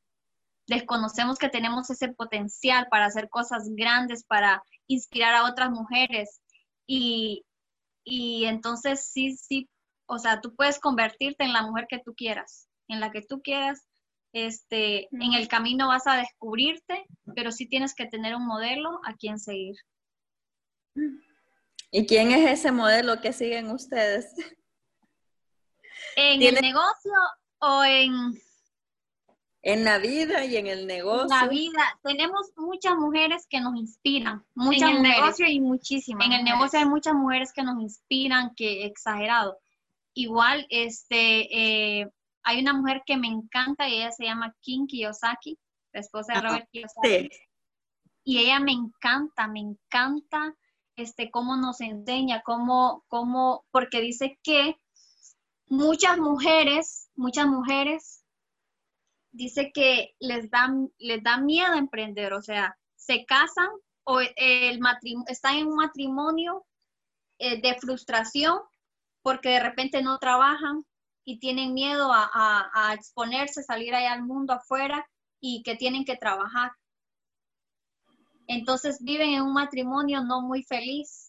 desconocemos 0.68 1.38
que 1.38 1.48
tenemos 1.48 1.90
ese 1.90 2.08
potencial 2.08 2.86
para 2.90 3.06
hacer 3.06 3.28
cosas 3.28 3.68
grandes, 3.70 4.22
para 4.24 4.62
inspirar 4.86 5.34
a 5.34 5.44
otras 5.46 5.70
mujeres. 5.70 6.40
Y, 6.86 7.44
y 8.04 8.44
entonces 8.44 9.04
sí, 9.10 9.36
sí, 9.36 9.68
o 10.06 10.18
sea, 10.18 10.40
tú 10.40 10.54
puedes 10.54 10.78
convertirte 10.78 11.44
en 11.44 11.52
la 11.52 11.62
mujer 11.62 11.86
que 11.88 11.98
tú 11.98 12.14
quieras, 12.14 12.68
en 12.86 13.00
la 13.00 13.10
que 13.10 13.22
tú 13.22 13.42
quieras. 13.42 13.82
Este, 14.34 15.08
en 15.10 15.32
el 15.32 15.48
camino 15.48 15.88
vas 15.88 16.06
a 16.06 16.18
descubrirte, 16.18 17.06
pero 17.34 17.50
sí 17.50 17.66
tienes 17.66 17.94
que 17.94 18.06
tener 18.06 18.36
un 18.36 18.46
modelo 18.46 19.00
a 19.04 19.14
quien 19.14 19.38
seguir. 19.38 19.76
¿Y 21.90 22.06
quién 22.06 22.30
es 22.30 22.58
ese 22.58 22.72
modelo 22.72 23.20
que 23.22 23.32
siguen 23.32 23.70
ustedes? 23.70 24.34
¿En 26.16 26.42
el 26.42 26.54
negocio 26.56 27.12
o 27.60 27.82
en, 27.84 28.38
en 29.68 29.84
la 29.84 29.98
vida 29.98 30.46
y 30.46 30.56
en 30.56 30.66
el 30.66 30.86
negocio. 30.86 31.24
En 31.24 31.28
la 31.28 31.46
vida. 31.46 32.00
Tenemos 32.02 32.52
muchas 32.56 32.96
mujeres 32.96 33.46
que 33.50 33.60
nos 33.60 33.76
inspiran. 33.76 34.42
Muchas 34.54 34.90
en 34.90 34.96
el 34.96 35.02
negocio 35.02 35.46
y 35.46 35.60
muchísimas. 35.60 36.26
En 36.26 36.32
el 36.32 36.44
negocio 36.44 36.78
hay 36.78 36.86
muchas 36.86 37.12
mujeres 37.12 37.52
que 37.52 37.62
nos 37.62 37.78
inspiran, 37.82 38.54
que 38.54 38.86
exagerado. 38.86 39.58
Igual, 40.14 40.66
este, 40.70 42.00
eh, 42.00 42.10
hay 42.42 42.60
una 42.60 42.72
mujer 42.72 43.02
que 43.04 43.18
me 43.18 43.28
encanta 43.28 43.86
y 43.86 43.96
ella 43.96 44.10
se 44.10 44.24
llama 44.24 44.56
Kim 44.60 44.86
Kiyosaki, 44.86 45.58
la 45.92 46.00
esposa 46.00 46.32
de 46.32 46.40
Robert 46.40 46.68
Kiyosaki. 46.72 47.28
Y 48.24 48.38
ella 48.38 48.60
me 48.60 48.72
encanta, 48.72 49.48
me 49.48 49.60
encanta 49.60 50.54
este, 50.96 51.30
cómo 51.30 51.56
nos 51.56 51.82
enseña, 51.82 52.40
cómo, 52.42 53.04
cómo, 53.08 53.66
porque 53.70 54.00
dice 54.00 54.38
que 54.42 54.78
muchas 55.66 56.16
mujeres, 56.16 57.10
muchas 57.16 57.46
mujeres 57.46 58.24
dice 59.38 59.70
que 59.72 60.14
les 60.18 60.50
da, 60.50 60.68
les 60.98 61.22
da 61.22 61.38
miedo 61.38 61.74
emprender, 61.74 62.32
o 62.34 62.42
sea, 62.42 62.76
se 62.96 63.24
casan 63.24 63.68
o 64.04 64.20
el 64.20 64.80
están 65.28 65.56
en 65.56 65.68
un 65.68 65.76
matrimonio 65.76 66.66
eh, 67.38 67.60
de 67.60 67.78
frustración 67.78 68.58
porque 69.22 69.50
de 69.50 69.60
repente 69.60 70.02
no 70.02 70.18
trabajan 70.18 70.84
y 71.24 71.38
tienen 71.38 71.72
miedo 71.72 72.10
a, 72.12 72.28
a, 72.74 72.94
exponerse, 72.94 73.62
salir 73.62 73.94
allá 73.94 74.12
al 74.12 74.24
mundo 74.24 74.54
afuera 74.54 75.06
y 75.40 75.62
que 75.62 75.76
tienen 75.76 76.04
que 76.04 76.16
trabajar. 76.16 76.72
Entonces 78.46 78.98
viven 79.00 79.30
en 79.34 79.42
un 79.42 79.52
matrimonio 79.52 80.22
no 80.24 80.40
muy 80.40 80.64
feliz 80.64 81.27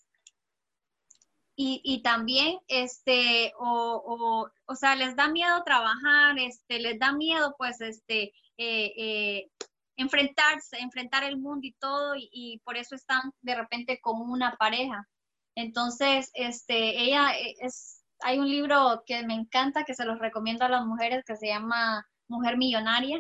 y, 1.62 2.02
también, 2.04 2.58
este, 2.70 3.52
o, 3.60 4.50
o, 4.66 4.76
sea, 4.76 4.96
les 4.96 5.18
da 5.18 5.28
miedo 5.28 5.62
trabajar, 5.66 6.40
este, 6.40 6.80
les 6.80 6.98
da 6.98 7.12
miedo, 7.12 7.54
pues, 7.58 7.82
este, 7.82 8.32
eh, 8.58 8.94
eh, 8.96 9.52
enfrentarse, 9.98 10.80
enfrentar 10.80 11.26
el 11.26 11.38
mundo 11.38 11.68
y 11.68 11.74
todo, 11.74 12.14
y, 12.16 12.62
por 12.64 12.78
eso 12.78 12.96
están 12.96 13.34
de 13.42 13.56
repente 13.56 14.00
como 14.00 14.24
una 14.32 14.56
pareja. 14.56 15.06
Entonces, 15.54 16.32
este, 16.34 17.02
ella 17.02 17.32
eh, 17.38 17.56
es, 17.60 18.06
hay 18.22 18.40
un 18.40 18.48
libro 18.48 19.04
que 19.06 19.26
me 19.26 19.34
encanta, 19.34 19.84
que 19.84 19.96
se 19.96 20.06
los 20.06 20.18
recomiendo 20.18 20.64
a 20.64 20.70
las 20.70 20.86
mujeres, 20.86 21.26
que 21.26 21.36
se 21.36 21.48
llama 21.48 22.08
Mujer 22.30 22.56
Millonaria. 22.56 23.20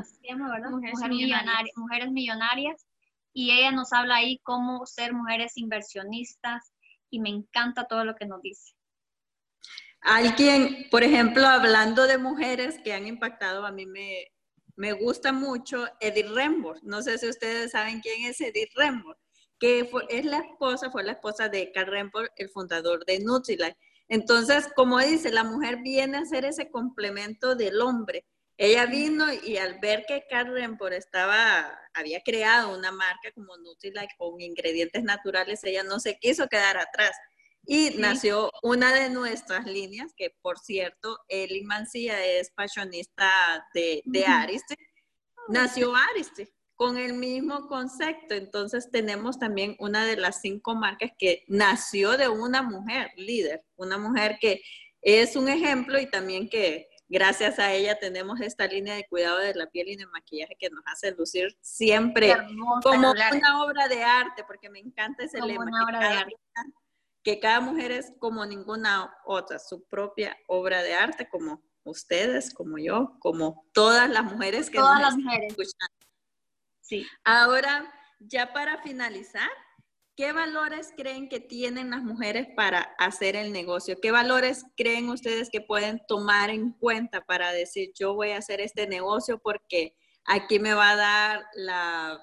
Así 0.00 0.16
se 0.16 0.28
llama, 0.30 0.50
¿verdad? 0.50 0.70
Mujeres, 0.70 0.98
millonarias. 1.08 1.76
mujeres 1.76 2.10
millonarias. 2.10 2.86
Y 3.32 3.52
ella 3.52 3.70
nos 3.70 3.92
habla 3.92 4.16
ahí 4.16 4.40
cómo 4.42 4.84
ser 4.84 5.12
mujeres 5.12 5.56
inversionistas, 5.56 6.72
y 7.10 7.20
me 7.20 7.28
encanta 7.28 7.86
todo 7.86 8.04
lo 8.04 8.14
que 8.14 8.26
nos 8.26 8.40
dice. 8.42 8.72
Alguien, 10.00 10.86
por 10.90 11.02
ejemplo, 11.02 11.46
hablando 11.46 12.06
de 12.06 12.16
mujeres 12.16 12.78
que 12.82 12.94
han 12.94 13.06
impactado, 13.06 13.66
a 13.66 13.72
mí 13.72 13.84
me, 13.84 14.28
me 14.76 14.92
gusta 14.92 15.32
mucho 15.32 15.86
Edith 16.00 16.30
Rembor. 16.34 16.78
No 16.82 17.02
sé 17.02 17.18
si 17.18 17.28
ustedes 17.28 17.72
saben 17.72 18.00
quién 18.00 18.24
es 18.24 18.40
Edith 18.40 18.70
Rembor, 18.74 19.18
que 19.58 19.90
es 20.08 20.24
la 20.24 20.38
esposa, 20.38 20.90
fue 20.90 21.04
la 21.04 21.12
esposa 21.12 21.50
de 21.50 21.70
Carl 21.72 21.90
Rembor, 21.90 22.30
el 22.36 22.48
fundador 22.48 23.04
de 23.04 23.20
Nutrilite. 23.20 23.76
Entonces, 24.08 24.68
como 24.74 24.98
dice, 24.98 25.30
la 25.30 25.44
mujer 25.44 25.80
viene 25.82 26.16
a 26.16 26.24
ser 26.24 26.44
ese 26.46 26.70
complemento 26.70 27.54
del 27.54 27.80
hombre. 27.82 28.24
Ella 28.62 28.84
vino 28.84 29.24
y 29.32 29.56
al 29.56 29.78
ver 29.78 30.04
que 30.06 30.26
Carl 30.28 30.52
Rembor 30.52 30.92
estaba 30.92 31.80
había 31.94 32.20
creado 32.20 32.76
una 32.76 32.92
marca 32.92 33.32
como 33.34 33.56
Nutrilite 33.56 34.14
con 34.18 34.38
ingredientes 34.38 35.02
naturales, 35.02 35.64
ella 35.64 35.82
no 35.82 35.98
se 35.98 36.18
quiso 36.18 36.46
quedar 36.46 36.76
atrás. 36.76 37.12
Y 37.64 37.94
nació 37.96 38.52
una 38.62 38.92
de 38.92 39.08
nuestras 39.08 39.64
líneas, 39.64 40.12
que 40.14 40.36
por 40.42 40.58
cierto, 40.58 41.18
Eli 41.28 41.62
Mancilla 41.62 42.22
es 42.22 42.50
pasionista 42.50 43.66
de, 43.72 44.02
de 44.04 44.26
Ariste. 44.26 44.76
Nació 45.48 45.94
Ariste 45.96 46.52
con 46.74 46.98
el 46.98 47.14
mismo 47.14 47.66
concepto. 47.66 48.34
Entonces 48.34 48.90
tenemos 48.90 49.38
también 49.38 49.74
una 49.78 50.04
de 50.04 50.18
las 50.18 50.42
cinco 50.42 50.74
marcas 50.74 51.12
que 51.18 51.44
nació 51.48 52.18
de 52.18 52.28
una 52.28 52.60
mujer 52.60 53.10
líder, 53.16 53.64
una 53.76 53.96
mujer 53.96 54.36
que 54.38 54.60
es 55.00 55.34
un 55.34 55.48
ejemplo 55.48 55.98
y 55.98 56.10
también 56.10 56.50
que 56.50 56.89
gracias 57.10 57.58
a 57.58 57.72
ella 57.72 57.98
tenemos 57.98 58.40
esta 58.40 58.66
línea 58.66 58.94
de 58.94 59.06
cuidado 59.06 59.38
de 59.38 59.54
la 59.54 59.66
piel 59.66 59.88
y 59.88 59.96
de 59.96 60.06
maquillaje 60.06 60.56
que 60.58 60.70
nos 60.70 60.82
hace 60.86 61.10
lucir 61.10 61.58
siempre 61.60 62.34
como 62.82 63.10
una 63.10 63.64
obra 63.64 63.88
de 63.88 64.02
arte, 64.02 64.44
porque 64.46 64.70
me 64.70 64.78
encanta 64.78 65.24
ese 65.24 65.42
lema. 65.42 65.66
Que 65.66 65.92
cada, 65.92 66.26
que 67.22 67.40
cada 67.40 67.60
mujer 67.60 67.90
es 67.90 68.12
como 68.20 68.46
ninguna 68.46 69.12
otra, 69.24 69.58
su 69.58 69.84
propia 69.88 70.36
obra 70.46 70.82
de 70.82 70.94
arte, 70.94 71.28
como 71.28 71.62
ustedes, 71.82 72.54
como 72.54 72.78
yo, 72.78 73.16
como 73.18 73.66
todas 73.72 74.08
las 74.08 74.24
mujeres 74.24 74.70
que 74.70 74.78
todas 74.78 75.00
las 75.00 75.16
mujeres. 75.16 75.48
escuchan. 75.50 75.88
Sí. 76.80 77.06
Ahora, 77.24 77.92
ya 78.20 78.52
para 78.52 78.82
finalizar, 78.82 79.50
¿Qué 80.20 80.32
valores 80.32 80.92
creen 80.94 81.30
que 81.30 81.40
tienen 81.40 81.88
las 81.88 82.02
mujeres 82.02 82.46
para 82.54 82.94
hacer 82.98 83.36
el 83.36 83.54
negocio? 83.54 83.98
¿Qué 84.02 84.10
valores 84.10 84.66
creen 84.76 85.08
ustedes 85.08 85.48
que 85.48 85.62
pueden 85.62 86.02
tomar 86.06 86.50
en 86.50 86.72
cuenta 86.72 87.24
para 87.24 87.52
decir 87.52 87.92
yo 87.98 88.12
voy 88.12 88.32
a 88.32 88.36
hacer 88.36 88.60
este 88.60 88.86
negocio 88.86 89.38
porque 89.38 89.96
aquí 90.26 90.58
me 90.58 90.74
va 90.74 90.90
a 90.90 90.96
dar 90.96 91.46
la, 91.54 92.20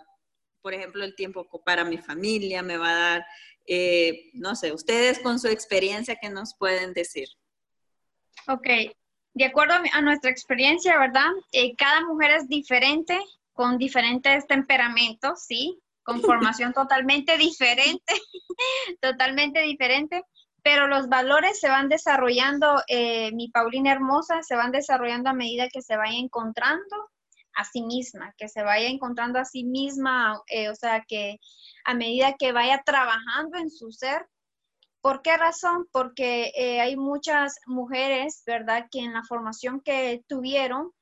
por 0.61 0.75
ejemplo, 0.75 1.03
el 1.03 1.15
tiempo 1.15 1.49
para 1.65 1.85
mi 1.85 1.97
familia, 1.97 2.61
me 2.61 2.77
va 2.77 2.91
a 2.91 2.99
dar, 2.99 3.25
eh, 3.65 4.29
no 4.33 4.55
sé, 4.55 4.73
ustedes 4.73 5.17
con 5.17 5.39
su 5.39 5.47
experiencia, 5.47 6.19
¿qué 6.21 6.29
nos 6.29 6.53
pueden 6.53 6.93
decir? 6.93 7.27
Ok, 8.47 8.67
de 9.33 9.45
acuerdo 9.45 9.73
a 9.91 10.01
nuestra 10.03 10.29
experiencia, 10.29 10.99
¿verdad? 10.99 11.31
Eh, 11.51 11.75
cada 11.75 12.01
mujer 12.01 12.29
es 12.29 12.47
diferente, 12.47 13.17
con 13.53 13.79
diferentes 13.79 14.45
temperamentos, 14.45 15.45
¿sí? 15.47 15.81
Con 16.07 16.21
formación 16.21 16.71
totalmente 16.71 17.37
diferente, 17.37 18.13
totalmente 19.01 19.59
diferente, 19.59 20.23
pero 20.63 20.87
los 20.87 21.09
valores 21.09 21.59
se 21.59 21.67
van 21.67 21.89
desarrollando, 21.89 22.81
eh, 22.87 23.33
mi 23.33 23.49
Paulina 23.49 23.91
hermosa, 23.91 24.41
se 24.41 24.55
van 24.55 24.71
desarrollando 24.71 25.29
a 25.29 25.33
medida 25.33 25.67
que 25.67 25.81
se 25.81 25.97
vaya 25.97 26.17
encontrando 26.17 27.09
a 27.55 27.65
sí 27.65 27.81
misma, 27.81 28.33
que 28.37 28.47
se 28.47 28.63
vaya 28.63 28.87
encontrando 28.87 29.37
a 29.37 29.43
sí 29.43 29.65
misma, 29.65 30.41
eh, 30.47 30.69
o 30.69 30.75
sea, 30.75 31.03
que 31.05 31.39
a 31.83 31.93
medida 31.93 32.37
que 32.39 32.53
vaya 32.53 32.81
trabajando 32.85 33.57
en 33.57 33.69
su 33.69 33.91
ser. 33.91 34.25
¿Por 35.01 35.21
qué 35.21 35.35
razón? 35.35 35.89
Porque 35.91 36.53
eh, 36.55 36.79
hay 36.79 36.95
muchas 36.95 37.55
mujeres, 37.65 38.43
¿verdad?, 38.45 38.87
que 38.89 38.99
en 38.99 39.11
la 39.11 39.23
formación 39.23 39.81
que 39.81 40.23
tuvieron, 40.29 40.93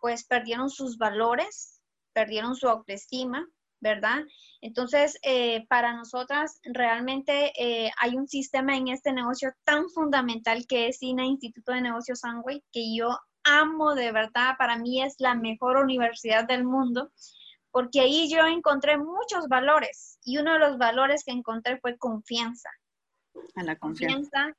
pues 0.00 0.24
perdieron 0.24 0.70
sus 0.70 0.98
valores, 0.98 1.80
perdieron 2.12 2.56
su 2.56 2.68
autoestima, 2.68 3.46
¿verdad? 3.80 4.20
Entonces, 4.60 5.18
eh, 5.22 5.66
para 5.68 5.94
nosotras 5.94 6.60
realmente 6.64 7.52
eh, 7.58 7.90
hay 7.98 8.16
un 8.16 8.28
sistema 8.28 8.76
en 8.76 8.88
este 8.88 9.12
negocio 9.12 9.52
tan 9.64 9.88
fundamental 9.88 10.66
que 10.68 10.88
es 10.88 11.02
INA 11.02 11.24
Instituto 11.24 11.72
de 11.72 11.80
Negocios 11.80 12.20
Sangway, 12.20 12.62
que 12.72 12.94
yo 12.94 13.18
amo 13.44 13.94
de 13.94 14.12
verdad, 14.12 14.56
para 14.58 14.76
mí 14.76 15.02
es 15.02 15.16
la 15.18 15.34
mejor 15.34 15.78
universidad 15.78 16.46
del 16.46 16.64
mundo, 16.64 17.10
porque 17.70 18.00
ahí 18.00 18.28
yo 18.30 18.46
encontré 18.46 18.98
muchos 18.98 19.48
valores 19.48 20.18
y 20.24 20.38
uno 20.38 20.54
de 20.54 20.58
los 20.58 20.76
valores 20.76 21.24
que 21.24 21.32
encontré 21.32 21.78
fue 21.80 21.96
confianza. 21.96 22.68
A 23.54 23.62
la 23.62 23.76
confianza. 23.76 24.54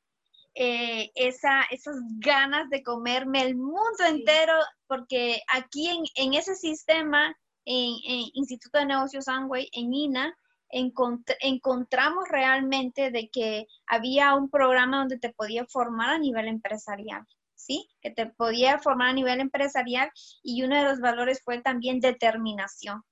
Eh, 0.53 1.11
esa, 1.15 1.61
esas 1.69 1.95
ganas 2.19 2.69
de 2.69 2.83
comerme 2.83 3.41
el 3.43 3.55
mundo 3.55 4.03
entero, 4.05 4.53
porque 4.87 5.41
aquí 5.53 5.87
en, 5.87 6.03
en 6.15 6.33
ese 6.33 6.55
sistema 6.55 7.33
en, 7.65 8.31
Instituto 8.33 8.79
de 8.79 8.85
Negocios 8.85 9.27
Amway, 9.27 9.69
en 9.73 9.93
INA, 9.93 10.35
encontramos 10.69 12.25
realmente 12.29 13.11
de 13.11 13.29
que 13.29 13.67
había 13.87 14.35
un 14.35 14.49
programa 14.49 14.99
donde 14.99 15.19
te 15.19 15.33
podía 15.33 15.65
formar 15.65 16.11
a 16.11 16.19
nivel 16.19 16.47
empresarial, 16.47 17.25
¿sí? 17.55 17.89
Que 18.01 18.11
te 18.11 18.27
podía 18.27 18.79
formar 18.79 19.09
a 19.09 19.13
nivel 19.13 19.41
empresarial 19.41 20.09
y 20.41 20.63
uno 20.63 20.77
de 20.77 20.85
los 20.85 20.99
valores 20.99 21.41
fue 21.43 21.61
también 21.61 21.99
determinación. 21.99 23.03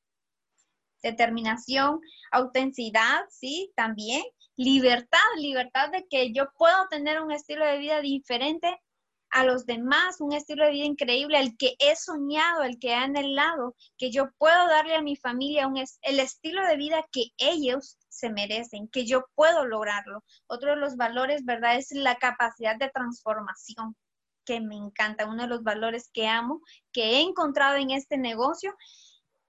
Determinación, 1.04 2.00
autenticidad, 2.32 3.22
¿sí? 3.30 3.72
También 3.76 4.24
libertad, 4.56 5.20
libertad 5.38 5.90
de 5.92 6.06
que 6.10 6.34
yo 6.34 6.50
puedo 6.58 6.88
tener 6.90 7.22
un 7.22 7.32
estilo 7.32 7.66
de 7.66 7.78
vida 7.78 8.02
diferente 8.02 8.78
a 9.32 9.44
los 9.44 9.66
demás 9.66 10.20
un 10.20 10.34
estilo 10.34 10.66
de 10.66 10.72
vida 10.72 10.86
increíble, 10.86 11.40
el 11.40 11.56
que 11.58 11.76
he 11.80 11.96
soñado, 11.96 12.64
el 12.64 12.80
que 12.80 12.90
he 12.90 12.96
anhelado, 12.96 13.76
que 13.98 14.12
yo 14.12 14.30
puedo 14.38 14.68
darle 14.68 14.96
a 14.96 15.02
mi 15.02 15.16
familia 15.16 15.68
un 15.68 15.78
el 15.78 16.20
estilo 16.20 16.66
de 16.66 16.78
vida 16.78 17.06
que 17.12 17.26
ellos 17.38 17.98
se 18.10 18.30
merecen, 18.30 18.88
que 18.90 19.06
yo 19.06 19.26
puedo 19.36 19.66
lograrlo. 19.66 20.24
Otro 20.48 20.72
de 20.72 20.76
los 20.78 20.96
valores, 20.96 21.46
¿verdad? 21.46 21.78
Es 21.78 21.92
la 21.92 22.16
capacidad 22.16 22.78
de 22.78 22.90
transformación, 22.90 23.96
que 24.46 24.60
me 24.62 24.76
encanta, 24.76 25.28
uno 25.28 25.44
de 25.44 25.50
los 25.50 25.64
valores 25.64 26.10
que 26.12 26.28
amo, 26.28 26.62
que 26.92 27.18
he 27.18 27.22
encontrado 27.22 27.78
en 27.78 27.92
este 27.92 28.18
negocio. 28.18 28.76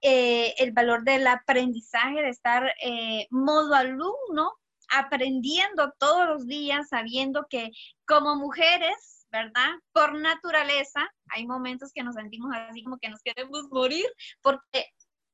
Eh, 0.03 0.55
el 0.57 0.71
valor 0.71 1.03
del 1.03 1.27
aprendizaje, 1.27 2.21
de 2.21 2.29
estar 2.29 2.71
eh, 2.83 3.27
modo 3.29 3.75
alumno, 3.75 4.53
aprendiendo 4.91 5.93
todos 5.99 6.27
los 6.27 6.47
días, 6.47 6.89
sabiendo 6.89 7.45
que 7.49 7.71
como 8.05 8.35
mujeres 8.35 9.20
¿verdad? 9.31 9.69
Por 9.93 10.19
naturaleza, 10.19 11.09
hay 11.29 11.45
momentos 11.47 11.91
que 11.93 12.03
nos 12.03 12.15
sentimos 12.15 12.51
así 12.53 12.83
como 12.83 12.97
que 12.97 13.09
nos 13.09 13.21
queremos 13.21 13.63
morir, 13.69 14.05
porque 14.41 14.87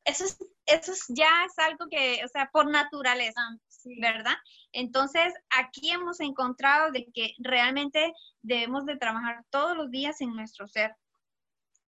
eso, 0.05 0.25
es, 0.25 0.37
eso 0.65 0.93
ya 1.09 1.45
es 1.45 1.57
algo 1.59 1.87
que, 1.89 2.21
o 2.23 2.27
sea, 2.27 2.49
por 2.51 2.69
naturaleza, 2.69 3.41
¿verdad? 3.99 4.35
Entonces, 4.71 5.33
aquí 5.49 5.91
hemos 5.91 6.19
encontrado 6.19 6.91
de 6.91 7.07
que 7.13 7.33
realmente 7.39 8.13
debemos 8.41 8.85
de 8.85 8.97
trabajar 8.97 9.43
todos 9.49 9.75
los 9.75 9.89
días 9.91 10.21
en 10.21 10.35
nuestro 10.35 10.67
ser. 10.67 10.95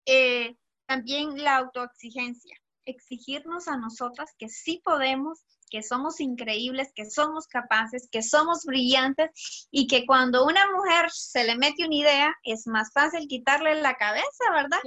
Eh, 0.05 0.55
también 0.85 1.41
la 1.41 1.57
autoexigencia, 1.57 2.57
exigirnos 2.89 3.67
a 3.67 3.77
nosotras 3.77 4.31
que 4.37 4.49
sí 4.49 4.81
podemos, 4.83 5.43
que 5.69 5.83
somos 5.83 6.19
increíbles, 6.19 6.91
que 6.95 7.09
somos 7.09 7.47
capaces, 7.47 8.09
que 8.11 8.23
somos 8.23 8.65
brillantes 8.65 9.67
y 9.71 9.87
que 9.87 10.05
cuando 10.05 10.45
una 10.45 10.65
mujer 10.71 11.09
se 11.11 11.43
le 11.43 11.55
mete 11.55 11.85
una 11.85 11.95
idea 11.95 12.35
es 12.43 12.67
más 12.67 12.91
fácil 12.91 13.27
quitarle 13.27 13.81
la 13.81 13.95
cabeza, 13.95 14.51
¿verdad? 14.53 14.79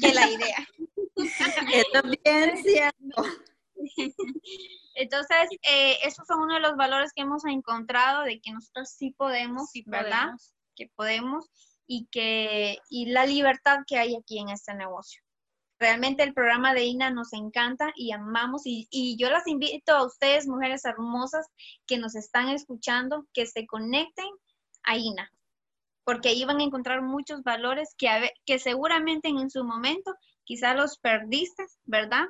Que 0.00 0.14
la 0.14 0.30
idea. 0.30 0.68
Esto 1.74 2.02
bien 2.24 2.62
cierto. 2.62 3.24
Entonces, 4.94 5.48
eh, 5.62 5.96
esos 6.04 6.26
son 6.26 6.40
uno 6.40 6.54
de 6.54 6.60
los 6.60 6.76
valores 6.76 7.12
que 7.14 7.22
hemos 7.22 7.44
encontrado 7.44 8.24
de 8.24 8.40
que 8.40 8.52
nosotros 8.52 8.90
sí 8.90 9.14
podemos, 9.16 9.70
¿verdad? 9.86 10.30
Que 10.76 10.90
podemos 10.94 11.46
y 11.86 12.06
que 12.06 12.78
y 12.88 13.06
la 13.06 13.26
libertad 13.26 13.78
que 13.86 13.98
hay 13.98 14.14
aquí 14.14 14.38
en 14.38 14.50
este 14.50 14.74
negocio. 14.74 15.22
Realmente 15.80 16.22
el 16.22 16.34
programa 16.34 16.74
de 16.74 16.84
INA 16.84 17.10
nos 17.10 17.32
encanta 17.32 17.90
y 17.96 18.12
amamos 18.12 18.62
y, 18.66 19.16
yo 19.18 19.30
las 19.30 19.46
invito 19.46 19.92
a 19.92 20.04
ustedes, 20.04 20.46
mujeres 20.46 20.84
hermosas 20.84 21.46
que 21.86 21.96
nos 21.96 22.14
están 22.14 22.50
escuchando, 22.50 23.26
que 23.32 23.46
se 23.46 23.66
conecten 23.66 24.28
a 24.82 24.98
INA, 24.98 25.32
porque 26.04 26.28
ahí 26.28 26.44
van 26.44 26.60
a 26.60 26.64
encontrar 26.64 27.00
muchos 27.00 27.42
valores 27.42 27.94
que, 27.96 28.08
que 28.44 28.58
seguramente 28.58 29.28
en 29.30 29.48
su 29.48 29.64
momento 29.64 30.12
quizá 30.44 30.74
los 30.74 30.98
perdiste, 30.98 31.64
¿verdad? 31.84 32.26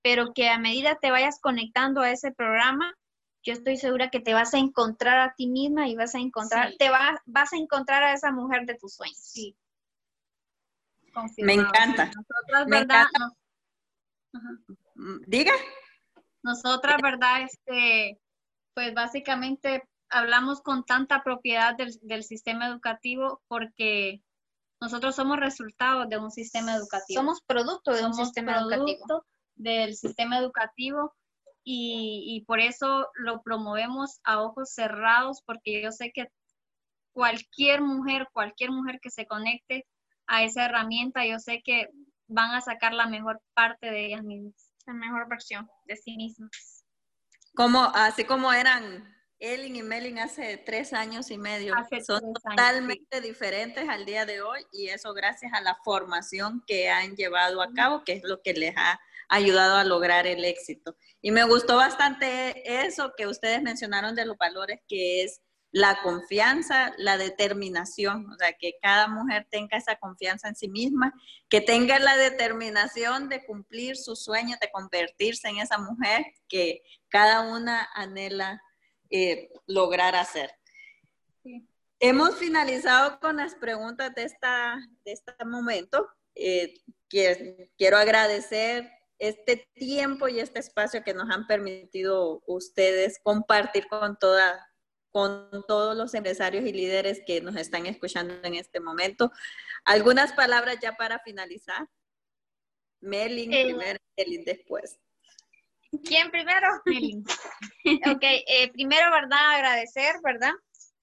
Pero 0.00 0.32
que 0.32 0.48
a 0.48 0.58
medida 0.58 0.96
te 1.02 1.10
vayas 1.10 1.40
conectando 1.40 2.02
a 2.02 2.12
ese 2.12 2.30
programa, 2.30 2.94
yo 3.42 3.52
estoy 3.52 3.78
segura 3.78 4.10
que 4.10 4.20
te 4.20 4.32
vas 4.32 4.54
a 4.54 4.58
encontrar 4.58 5.18
a 5.18 5.34
ti 5.34 5.48
misma 5.48 5.88
y 5.88 5.96
vas 5.96 6.14
a 6.14 6.20
encontrar, 6.20 6.74
te 6.78 6.88
vas 6.88 7.52
a 7.52 7.56
encontrar 7.56 8.04
a 8.04 8.12
esa 8.12 8.30
mujer 8.30 8.64
de 8.64 8.76
tus 8.76 8.94
sueños. 8.94 9.18
Sí. 9.18 9.56
Me 11.38 11.54
encanta. 11.54 12.06
Nosotras, 12.06 12.66
¿verdad? 12.66 13.06
Diga. 15.26 15.52
Nosotras, 16.42 16.96
¿verdad? 17.02 17.42
Este, 17.42 18.20
pues 18.74 18.94
básicamente 18.94 19.82
hablamos 20.08 20.60
con 20.60 20.84
tanta 20.84 21.22
propiedad 21.22 21.76
del, 21.76 22.24
sistema 22.24 22.66
educativo 22.66 23.42
porque 23.48 24.22
nosotros 24.80 25.14
somos 25.14 25.38
resultado 25.38 26.06
de 26.06 26.18
un 26.18 26.30
sistema 26.30 26.74
educativo. 26.74 27.20
Somos 27.20 27.42
producto 27.42 27.92
de 27.92 28.04
un 28.04 28.14
sistema 28.14 28.58
educativo. 28.58 29.24
Del 29.54 29.94
sistema 29.94 30.38
educativo 30.38 31.14
y, 31.62 32.24
y, 32.26 32.44
por 32.46 32.58
eso 32.58 33.08
lo 33.14 33.42
promovemos 33.42 34.18
a 34.24 34.42
ojos 34.42 34.72
cerrados 34.72 35.42
porque 35.44 35.82
yo 35.82 35.92
sé 35.92 36.10
que 36.12 36.26
cualquier 37.12 37.82
mujer, 37.82 38.26
cualquier 38.32 38.72
mujer 38.72 38.98
que 39.00 39.10
se 39.10 39.26
conecte 39.26 39.86
a 40.32 40.42
esa 40.44 40.64
herramienta, 40.64 41.26
yo 41.26 41.38
sé 41.38 41.60
que 41.62 41.90
van 42.26 42.54
a 42.54 42.62
sacar 42.62 42.94
la 42.94 43.06
mejor 43.06 43.42
parte 43.52 43.90
de 43.90 44.06
ellas 44.06 44.22
mismas, 44.24 44.54
la 44.86 44.94
mejor 44.94 45.28
versión 45.28 45.68
de 45.84 45.94
sí 45.94 46.16
mismas. 46.16 46.86
Como, 47.54 47.82
así 47.94 48.24
como 48.24 48.50
eran 48.50 49.14
Ellen 49.38 49.76
y 49.76 49.82
Melin 49.82 50.20
hace 50.20 50.56
tres 50.56 50.94
años 50.94 51.30
y 51.30 51.36
medio, 51.36 51.74
son 52.06 52.32
totalmente 52.32 53.20
diferentes 53.20 53.86
al 53.86 54.06
día 54.06 54.24
de 54.24 54.40
hoy 54.40 54.64
y 54.72 54.88
eso 54.88 55.12
gracias 55.12 55.52
a 55.52 55.60
la 55.60 55.76
formación 55.84 56.64
que 56.66 56.88
han 56.88 57.14
llevado 57.14 57.60
a 57.60 57.70
cabo, 57.74 58.02
que 58.02 58.14
es 58.14 58.22
lo 58.24 58.40
que 58.40 58.54
les 58.54 58.74
ha 58.74 58.98
ayudado 59.28 59.76
a 59.76 59.84
lograr 59.84 60.26
el 60.26 60.46
éxito. 60.46 60.96
Y 61.20 61.30
me 61.30 61.44
gustó 61.44 61.76
bastante 61.76 62.86
eso 62.86 63.12
que 63.18 63.26
ustedes 63.26 63.60
mencionaron 63.60 64.14
de 64.14 64.24
los 64.24 64.38
valores, 64.38 64.80
que 64.88 65.24
es 65.24 65.42
la 65.72 66.00
confianza, 66.02 66.92
la 66.98 67.16
determinación, 67.16 68.30
o 68.30 68.36
sea, 68.36 68.52
que 68.52 68.74
cada 68.80 69.08
mujer 69.08 69.46
tenga 69.50 69.78
esa 69.78 69.96
confianza 69.96 70.48
en 70.48 70.54
sí 70.54 70.68
misma, 70.68 71.14
que 71.48 71.62
tenga 71.62 71.98
la 71.98 72.16
determinación 72.18 73.30
de 73.30 73.44
cumplir 73.44 73.96
su 73.96 74.14
sueño, 74.14 74.56
de 74.60 74.70
convertirse 74.70 75.48
en 75.48 75.58
esa 75.58 75.78
mujer 75.78 76.26
que 76.46 76.82
cada 77.08 77.40
una 77.40 77.88
anhela 77.94 78.62
eh, 79.08 79.50
lograr 79.66 80.14
hacer. 80.14 80.50
Hemos 81.98 82.36
finalizado 82.36 83.18
con 83.18 83.38
las 83.38 83.54
preguntas 83.54 84.14
de, 84.14 84.24
esta, 84.24 84.76
de 85.04 85.12
este 85.12 85.32
momento. 85.46 86.06
Eh, 86.34 86.74
quiero 87.08 87.96
agradecer 87.96 88.90
este 89.18 89.68
tiempo 89.74 90.28
y 90.28 90.40
este 90.40 90.58
espacio 90.58 91.02
que 91.02 91.14
nos 91.14 91.30
han 91.30 91.46
permitido 91.46 92.42
ustedes 92.46 93.20
compartir 93.22 93.86
con 93.86 94.18
toda 94.18 94.71
con 95.12 95.64
todos 95.68 95.96
los 95.96 96.14
empresarios 96.14 96.64
y 96.64 96.72
líderes 96.72 97.22
que 97.26 97.42
nos 97.42 97.56
están 97.56 97.86
escuchando 97.86 98.34
en 98.42 98.54
este 98.54 98.80
momento. 98.80 99.30
Algunas 99.84 100.32
palabras 100.32 100.78
ya 100.80 100.96
para 100.96 101.18
finalizar. 101.20 101.86
Melin 103.00 103.52
eh, 103.52 103.64
primero, 103.66 103.98
Melin 104.16 104.44
después. 104.44 104.98
¿Quién 106.04 106.30
primero? 106.30 106.66
Melin. 106.86 107.22
ok, 108.10 108.22
eh, 108.22 108.72
primero, 108.72 109.10
¿verdad? 109.10 109.56
Agradecer, 109.56 110.16
¿verdad? 110.24 110.52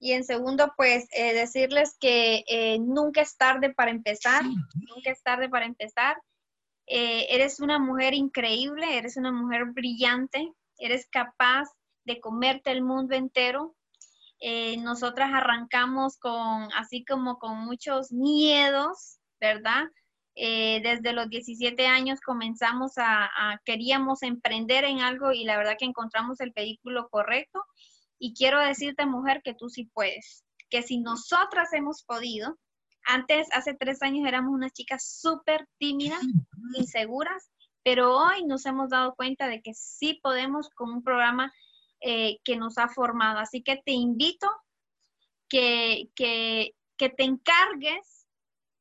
Y 0.00 0.12
en 0.12 0.24
segundo, 0.24 0.72
pues 0.76 1.06
eh, 1.12 1.34
decirles 1.34 1.96
que 2.00 2.42
nunca 2.80 3.20
es 3.20 3.36
tarde 3.36 3.72
para 3.72 3.90
empezar, 3.90 4.42
nunca 4.44 5.10
es 5.10 5.22
tarde 5.22 5.48
para 5.48 5.66
empezar. 5.66 6.16
eres 6.86 7.60
una 7.60 7.78
mujer 7.78 8.14
increíble, 8.14 8.96
eres 8.96 9.18
una 9.18 9.30
mujer 9.30 9.66
brillante, 9.66 10.52
eres 10.78 11.06
capaz 11.06 11.68
de 12.04 12.18
comerte 12.18 12.70
el 12.70 12.80
mundo 12.80 13.14
entero, 13.14 13.76
Eh, 14.40 14.78
nosotras 14.78 15.30
arrancamos 15.32 16.16
con, 16.18 16.68
así 16.74 17.04
como 17.04 17.38
con 17.38 17.58
muchos 17.58 18.10
miedos, 18.10 19.18
¿verdad? 19.38 19.84
Eh, 20.34 20.80
desde 20.82 21.12
los 21.12 21.28
17 21.28 21.86
años 21.86 22.20
comenzamos 22.20 22.92
a, 22.96 23.60
queríamos 23.66 24.22
emprender 24.22 24.84
en 24.84 25.00
algo 25.00 25.32
y 25.32 25.44
la 25.44 25.58
verdad 25.58 25.76
que 25.78 25.84
encontramos 25.84 26.40
el 26.40 26.52
vehículo 26.56 27.08
correcto. 27.10 27.62
Y 28.18 28.32
quiero 28.34 28.60
decirte, 28.60 29.04
mujer, 29.04 29.42
que 29.42 29.54
tú 29.54 29.68
sí 29.68 29.90
puedes, 29.92 30.44
que 30.70 30.82
si 30.82 30.98
nosotras 30.98 31.72
hemos 31.72 32.04
podido, 32.04 32.58
antes, 33.04 33.48
hace 33.52 33.74
tres 33.74 34.02
años 34.02 34.26
éramos 34.26 34.52
unas 34.52 34.72
chicas 34.72 35.18
súper 35.20 35.66
tímidas, 35.78 36.20
inseguras, 36.74 37.50
pero 37.82 38.16
hoy 38.16 38.44
nos 38.44 38.66
hemos 38.66 38.90
dado 38.90 39.14
cuenta 39.14 39.48
de 39.48 39.62
que 39.62 39.72
sí 39.74 40.20
podemos 40.22 40.68
con 40.70 40.90
un 40.90 41.02
programa 41.02 41.52
eh, 42.00 42.38
que 42.44 42.56
nos 42.56 42.78
ha 42.78 42.88
formado. 42.88 43.38
Así 43.38 43.62
que 43.62 43.76
te 43.84 43.92
invito 43.92 44.48
que, 45.48 46.10
que, 46.14 46.74
que 46.96 47.08
te 47.08 47.24
encargues 47.24 48.26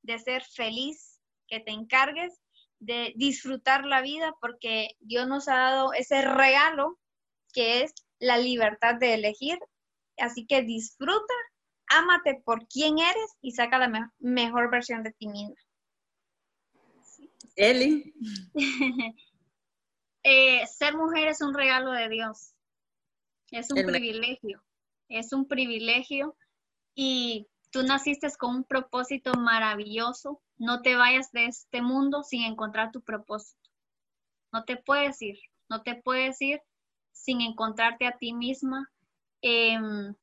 de 0.03 0.19
ser 0.19 0.43
feliz, 0.43 1.19
que 1.47 1.59
te 1.59 1.71
encargues 1.71 2.39
de 2.79 3.13
disfrutar 3.15 3.85
la 3.85 4.01
vida 4.01 4.33
porque 4.41 4.91
Dios 4.99 5.27
nos 5.27 5.47
ha 5.47 5.57
dado 5.57 5.93
ese 5.93 6.21
regalo 6.21 6.97
que 7.53 7.83
es 7.83 7.93
la 8.19 8.37
libertad 8.37 8.95
de 8.95 9.15
elegir. 9.15 9.57
Así 10.17 10.45
que 10.45 10.61
disfruta, 10.61 11.33
ámate 11.87 12.41
por 12.45 12.67
quien 12.67 12.99
eres 12.99 13.37
y 13.41 13.51
saca 13.51 13.77
la 13.79 14.11
mejor 14.19 14.71
versión 14.71 15.03
de 15.03 15.11
ti 15.13 15.27
misma. 15.27 15.55
Eli. 17.55 18.13
Eh, 20.21 20.67
ser 20.67 20.97
mujer 20.97 21.29
es 21.29 21.39
un 21.39 21.53
regalo 21.53 21.93
de 21.93 22.09
Dios. 22.09 22.53
Es 23.51 23.71
un 23.71 23.85
privilegio. 23.85 24.63
Es 25.07 25.33
un 25.33 25.47
privilegio 25.47 26.35
y 26.95 27.47
tú 27.71 27.83
naciste 27.83 28.27
con 28.37 28.55
un 28.55 28.63
propósito 28.63 29.33
maravilloso. 29.33 30.41
No 30.57 30.81
te 30.81 30.95
vayas 30.95 31.31
de 31.31 31.45
este 31.45 31.81
mundo 31.81 32.23
sin 32.23 32.43
encontrar 32.43 32.91
tu 32.91 33.01
propósito. 33.01 33.59
No 34.51 34.63
te 34.63 34.77
puedes 34.77 35.21
ir. 35.21 35.39
No 35.69 35.81
te 35.81 35.95
puedes 35.95 36.41
ir 36.41 36.61
sin 37.11 37.41
encontrarte 37.41 38.07
a 38.07 38.17
ti 38.17 38.33
misma. 38.33 38.91
Em, 39.41 40.13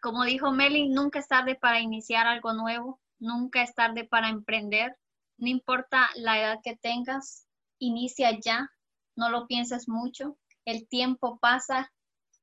como 0.00 0.24
dijo 0.24 0.52
Meli, 0.52 0.88
nunca 0.88 1.18
es 1.18 1.28
tarde 1.28 1.54
para 1.54 1.80
iniciar 1.80 2.26
algo 2.26 2.52
nuevo. 2.52 3.00
Nunca 3.18 3.62
es 3.62 3.74
tarde 3.74 4.04
para 4.04 4.28
emprender. 4.28 4.96
No 5.40 5.48
importa 5.48 6.10
la 6.16 6.38
edad 6.38 6.60
que 6.62 6.76
tengas, 6.76 7.46
inicia 7.78 8.38
ya, 8.38 8.70
no 9.16 9.30
lo 9.30 9.46
pienses 9.46 9.88
mucho, 9.88 10.36
el 10.66 10.86
tiempo 10.86 11.38
pasa, 11.38 11.90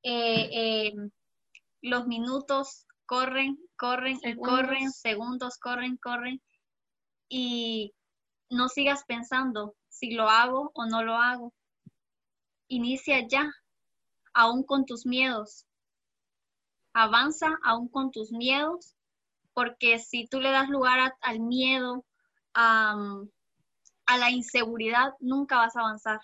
eh, 0.02 0.48
eh, 0.52 0.94
los 1.82 2.06
minutos 2.06 2.86
corren, 3.06 3.58
corren 3.76 4.18
y 4.22 4.36
corren, 4.36 4.92
segundos 4.92 5.58
corren, 5.58 5.96
corren, 5.96 6.42
y 7.28 7.94
no 8.50 8.68
sigas 8.68 9.04
pensando 9.04 9.74
si 9.88 10.12
lo 10.12 10.28
hago 10.28 10.70
o 10.74 10.86
no 10.86 11.02
lo 11.02 11.14
hago. 11.16 11.52
Inicia 12.68 13.26
ya, 13.26 13.50
aún 14.34 14.62
con 14.62 14.84
tus 14.86 15.06
miedos. 15.06 15.66
Avanza 16.92 17.58
aún 17.64 17.88
con 17.88 18.10
tus 18.10 18.32
miedos, 18.32 18.94
porque 19.54 19.98
si 19.98 20.26
tú 20.26 20.40
le 20.40 20.50
das 20.50 20.68
lugar 20.68 21.16
al 21.20 21.40
miedo, 21.40 22.04
a 22.54 24.16
la 24.18 24.30
inseguridad, 24.30 25.14
nunca 25.20 25.58
vas 25.58 25.76
a 25.76 25.80
avanzar. 25.80 26.20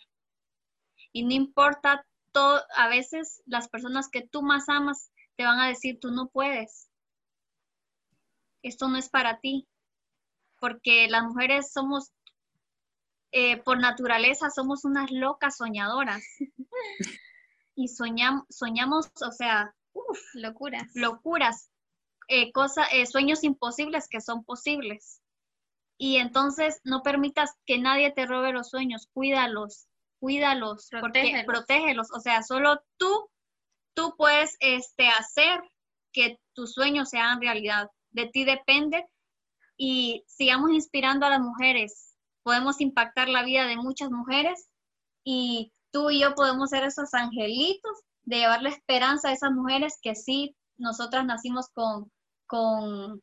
Y 1.12 1.24
no 1.24 1.32
importa 1.32 2.04
todo, 2.34 2.60
a 2.76 2.88
veces 2.88 3.42
las 3.46 3.68
personas 3.68 4.10
que 4.10 4.20
tú 4.20 4.42
más 4.42 4.68
amas 4.68 5.10
te 5.36 5.44
van 5.44 5.60
a 5.60 5.68
decir, 5.68 5.98
tú 6.00 6.10
no 6.10 6.28
puedes. 6.28 6.90
Esto 8.62 8.88
no 8.88 8.98
es 8.98 9.08
para 9.08 9.40
ti. 9.40 9.66
Porque 10.60 11.08
las 11.08 11.22
mujeres 11.22 11.72
somos, 11.72 12.12
eh, 13.32 13.58
por 13.62 13.78
naturaleza, 13.78 14.50
somos 14.50 14.84
unas 14.84 15.10
locas 15.10 15.56
soñadoras. 15.56 16.22
y 17.74 17.88
soñamos, 17.88 18.44
soñamos, 18.50 19.10
o 19.22 19.30
sea, 19.30 19.74
locuras. 20.34 20.90
Locuras. 20.94 21.70
Eh, 22.28 22.52
eh, 22.92 23.06
sueños 23.06 23.44
imposibles 23.44 24.08
que 24.08 24.20
son 24.20 24.44
posibles. 24.44 25.20
Y 25.96 26.16
entonces 26.16 26.80
no 26.82 27.02
permitas 27.02 27.52
que 27.66 27.78
nadie 27.78 28.10
te 28.10 28.26
robe 28.26 28.52
los 28.52 28.70
sueños, 28.70 29.08
cuídalos, 29.12 29.86
cuídalos, 30.24 30.88
protégelos. 30.88 31.44
protégelos. 31.44 32.08
O 32.16 32.20
sea, 32.20 32.42
solo 32.42 32.80
tú, 32.96 33.28
tú 33.94 34.14
puedes 34.16 34.56
este, 34.60 35.08
hacer 35.08 35.60
que 36.12 36.38
tus 36.54 36.72
sueños 36.72 37.10
sean 37.10 37.42
realidad. 37.42 37.90
De 38.10 38.26
ti 38.28 38.44
depende 38.44 39.06
y 39.76 40.24
sigamos 40.26 40.70
inspirando 40.70 41.26
a 41.26 41.30
las 41.30 41.40
mujeres. 41.40 42.16
Podemos 42.42 42.80
impactar 42.80 43.28
la 43.28 43.44
vida 43.44 43.66
de 43.66 43.76
muchas 43.76 44.10
mujeres 44.10 44.70
y 45.24 45.72
tú 45.90 46.08
y 46.08 46.20
yo 46.20 46.34
podemos 46.34 46.70
ser 46.70 46.84
esos 46.84 47.12
angelitos 47.12 48.00
de 48.22 48.38
llevarle 48.38 48.70
esperanza 48.70 49.28
a 49.28 49.32
esas 49.32 49.52
mujeres 49.52 49.98
que 50.00 50.14
sí, 50.14 50.56
nosotras 50.78 51.26
nacimos 51.26 51.68
con, 51.74 52.10
con 52.46 53.20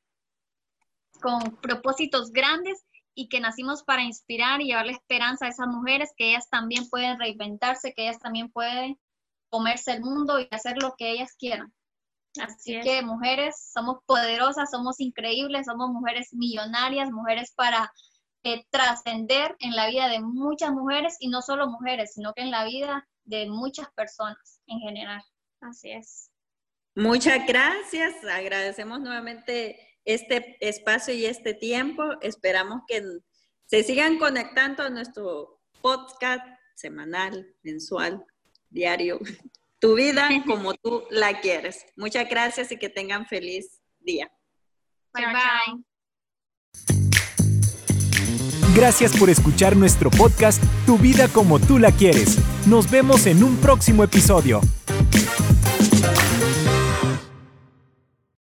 con 1.21 1.55
propósitos 1.57 2.31
grandes 2.31 2.83
y 3.13 3.27
que 3.29 3.39
nacimos 3.39 3.83
para 3.83 4.03
inspirar 4.03 4.61
y 4.61 4.67
llevarle 4.67 4.93
esperanza 4.93 5.45
a 5.45 5.49
esas 5.49 5.67
mujeres, 5.67 6.11
que 6.15 6.29
ellas 6.29 6.49
también 6.49 6.89
pueden 6.89 7.19
reinventarse, 7.19 7.93
que 7.93 8.03
ellas 8.03 8.19
también 8.19 8.51
pueden 8.51 8.97
comerse 9.49 9.91
el 9.91 10.01
mundo 10.01 10.39
y 10.39 10.47
hacer 10.51 10.81
lo 10.81 10.95
que 10.97 11.11
ellas 11.11 11.35
quieran. 11.37 11.73
Así, 12.39 12.79
que 12.79 13.01
mujeres, 13.01 13.71
somos 13.73 13.97
poderosas, 14.05 14.71
somos 14.71 15.01
increíbles, 15.01 15.65
somos 15.65 15.89
mujeres 15.89 16.33
millonarias, 16.33 17.11
mujeres 17.11 17.51
para 17.53 17.91
eh, 18.43 18.63
trascender 18.69 19.55
en 19.59 19.75
la 19.75 19.87
vida 19.87 20.07
de 20.07 20.21
muchas 20.21 20.71
mujeres 20.71 21.17
y 21.19 21.27
no 21.27 21.41
solo 21.41 21.67
mujeres, 21.67 22.13
sino 22.13 22.33
que 22.33 22.43
en 22.43 22.51
la 22.51 22.63
vida 22.63 23.05
de 23.25 23.49
muchas 23.49 23.91
personas 23.91 24.61
en 24.67 24.79
general. 24.79 25.21
Así 25.59 25.91
es. 25.91 26.31
Muchas 26.95 27.45
gracias. 27.45 28.23
Agradecemos 28.23 29.01
nuevamente 29.01 29.90
este 30.05 30.57
espacio 30.59 31.13
y 31.13 31.25
este 31.25 31.53
tiempo. 31.53 32.03
Esperamos 32.21 32.81
que 32.87 33.03
se 33.65 33.83
sigan 33.83 34.17
conectando 34.17 34.83
a 34.83 34.89
nuestro 34.89 35.61
podcast 35.81 36.45
semanal, 36.75 37.55
mensual, 37.63 38.25
diario. 38.69 39.19
Tu 39.79 39.95
vida 39.95 40.29
como 40.45 40.75
tú 40.75 41.05
la 41.09 41.41
quieres. 41.41 41.87
Muchas 41.95 42.29
gracias 42.29 42.71
y 42.71 42.77
que 42.77 42.87
tengan 42.87 43.25
feliz 43.25 43.81
día. 43.99 44.31
Bye 45.11 45.25
bye. 45.25 45.83
Gracias 48.75 49.17
por 49.17 49.31
escuchar 49.31 49.75
nuestro 49.75 50.11
podcast 50.11 50.63
Tu 50.85 50.99
vida 50.99 51.27
como 51.29 51.59
tú 51.59 51.79
la 51.79 51.91
quieres. 51.91 52.37
Nos 52.67 52.91
vemos 52.91 53.25
en 53.25 53.43
un 53.43 53.57
próximo 53.57 54.03
episodio. 54.03 54.61